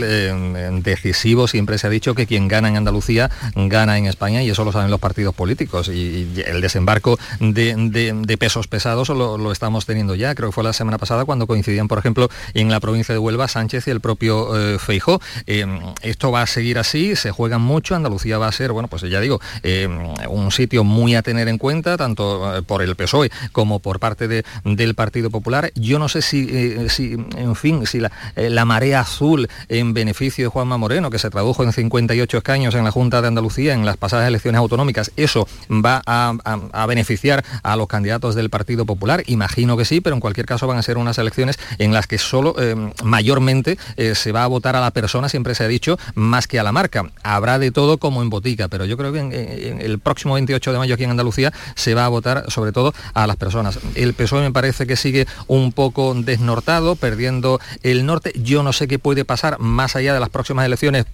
[0.84, 1.48] decisivo.
[1.48, 4.70] Siempre se ha dicho que quien gana en Andalucía gana en España y eso lo
[4.70, 5.88] saben los partidos políticos.
[5.88, 10.36] Y, el desembarco de, pesos pesados lo, estamos teniendo ya.
[10.36, 13.48] Creo que fue la semana pasada cuando coincidían, por ejemplo, en la provincia de Huelva
[13.48, 15.20] Sánchez y el propio eh, Feijó.
[15.48, 15.66] Eh,
[16.02, 17.96] esto va a seguir así, se juegan mucho.
[17.96, 19.88] Andalucía va a ser, bueno, pues ya digo, eh,
[20.28, 24.94] un sitio muy a tener en cuenta, tanto por el PSOE como por parte del
[24.94, 25.72] Partido Popular.
[25.74, 30.44] Yo no sé si, si en fin, si la, eh, la, marea azul en beneficio
[30.44, 33.84] de Juanma Moreno, que se tradujo en 58 escaños en la Junta de Andalucía en
[33.84, 39.22] las pasadas elecciones autonómicas, ¿eso va a, beneficiar a los candidatos del Partido Popular?
[39.26, 42.18] Imagino que sí, pero en cualquier caso van a ser unas elecciones en las que
[42.18, 45.98] solo eh, mayormente eh, se va a votar a la persona, siempre se ha dicho,
[46.14, 47.10] más que a la marca.
[47.22, 50.78] Habrá de todo como en botica, pero yo creo que en, el próximo 28 de
[50.78, 53.78] mayo aquí en Andalucía se va a votar sobre todo a las personas.
[53.94, 57.60] El PSOE me parece que sigue un poco desnortado, perdiendo
[58.06, 58.32] norte.
[58.36, 61.06] Yo no sé qué puede pasar más allá de las próximas elecciones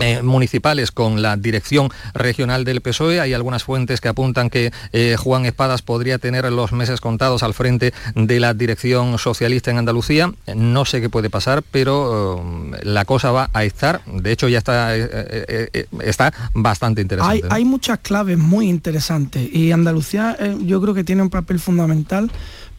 [0.00, 3.20] eh, municipales con la dirección regional del PSOE.
[3.20, 7.54] Hay algunas fuentes que apuntan que eh, Juan Espadas podría tener los meses contados al
[7.54, 10.32] frente de la dirección socialista en Andalucía.
[10.52, 12.42] No sé qué puede pasar, pero
[12.74, 14.04] eh, la cosa va a estar.
[14.04, 17.46] De hecho, ya está, está bastante interesante.
[17.48, 22.32] Hay, hay muchas claves muy interesantes y Andalucía yo creo que tiene un papel fundamental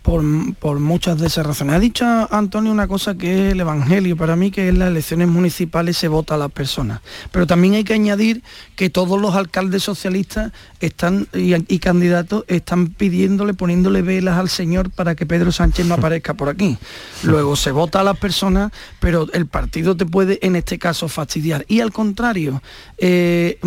[0.06, 1.76] por, muchas de esas razones.
[1.76, 5.28] Ha dicho Antonio una cosa que es el Evangelio para mí, que es las elecciones
[5.28, 7.02] municipales se vota a las personas.
[7.32, 8.44] Pero también hay que añadir
[8.76, 15.16] que todos los alcaldes socialistas están y, candidatos están pidiéndole, poniéndole velas al Señor para
[15.16, 16.78] que Pedro Sánchez no aparezca por aquí.
[17.24, 21.66] Luego se vota a las personas, pero el partido te puede en este caso fastidiar.
[21.68, 22.62] Y al contrario,
[23.00, 23.58] eh,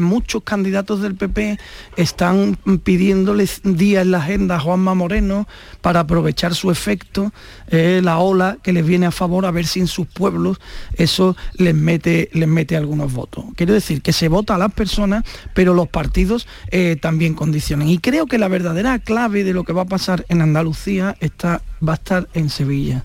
[0.00, 1.58] muchos candidatos del PP
[1.96, 5.48] están pidiéndole días en la agenda a Juan Juanma Moreno
[5.80, 7.32] para aprovechar su efecto,
[7.68, 10.60] eh, la ola que les viene a favor, a ver si en sus pueblos
[10.94, 13.44] eso les mete, les mete algunos votos.
[13.56, 15.24] Quiero decir que se vota a las personas,
[15.54, 17.88] pero los partidos eh, también condicionan.
[17.88, 21.62] Y creo que la verdadera clave de lo que va a pasar en Andalucía está,
[21.86, 23.04] va a estar en Sevilla.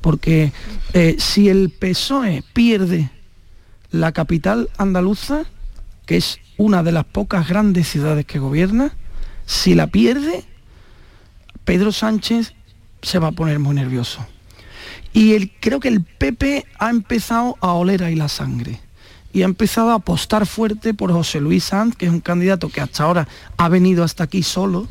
[0.00, 0.52] Porque
[0.92, 3.10] eh, si el PSOE pierde
[3.90, 5.44] la capital andaluza,
[6.06, 8.96] que es una de las pocas grandes ciudades que gobierna,
[9.46, 10.44] si la pierde,
[11.64, 12.54] Pedro Sánchez
[13.02, 14.26] se va a poner muy nervioso.
[15.12, 18.80] Y creo que el PP ha empezado a oler ahí la sangre
[19.32, 22.80] y ha empezado a apostar fuerte por José Luis Sanz, que es un candidato que
[22.80, 24.88] hasta ahora ha venido hasta aquí solo,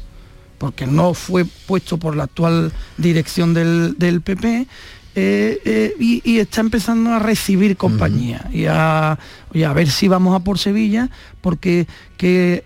[0.57, 4.67] porque no fue puesto por la actual dirección del, del PP,
[5.15, 9.19] eh, eh, y, está empezando a recibir compañía y, a,
[9.53, 11.09] y, a, ver si vamos a por Sevilla,
[11.39, 12.63] porque que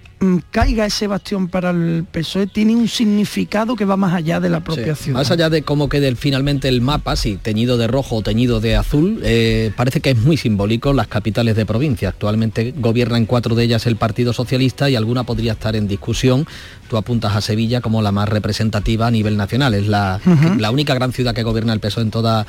[0.51, 4.61] caiga ese bastión para el PSOE tiene un significado que va más allá de la
[4.61, 5.19] propia ciudad.
[5.19, 8.75] Más allá de cómo quede finalmente el mapa, si teñido de rojo o teñido de
[8.75, 12.09] azul, eh, parece que es muy simbólico las capitales de provincia.
[12.09, 16.47] Actualmente gobiernan cuatro de ellas el Partido Socialista y alguna podría estar en discusión.
[16.89, 19.73] Tú apuntas a Sevilla como la más representativa a nivel nacional.
[19.73, 20.19] Es la,
[20.57, 22.45] la única gran ciudad que gobierna el PSOE en toda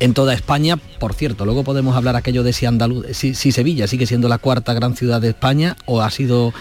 [0.00, 0.76] en toda España.
[0.76, 4.74] Por cierto, luego podemos hablar aquello de si, Andaluz, si, Sevilla sigue siendo la cuarta
[4.74, 6.52] gran ciudad de España o ha sido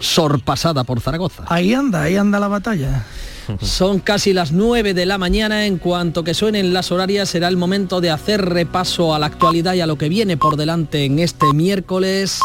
[0.00, 1.44] sorpasada por Zaragoza.
[1.48, 3.04] Ahí anda, ahí anda la batalla.
[3.60, 5.66] Son casi las 9 de la mañana.
[5.66, 9.74] En cuanto que suenen las horarias, será el momento de hacer repaso a la actualidad
[9.74, 12.40] y a lo que viene por delante en este miércoles.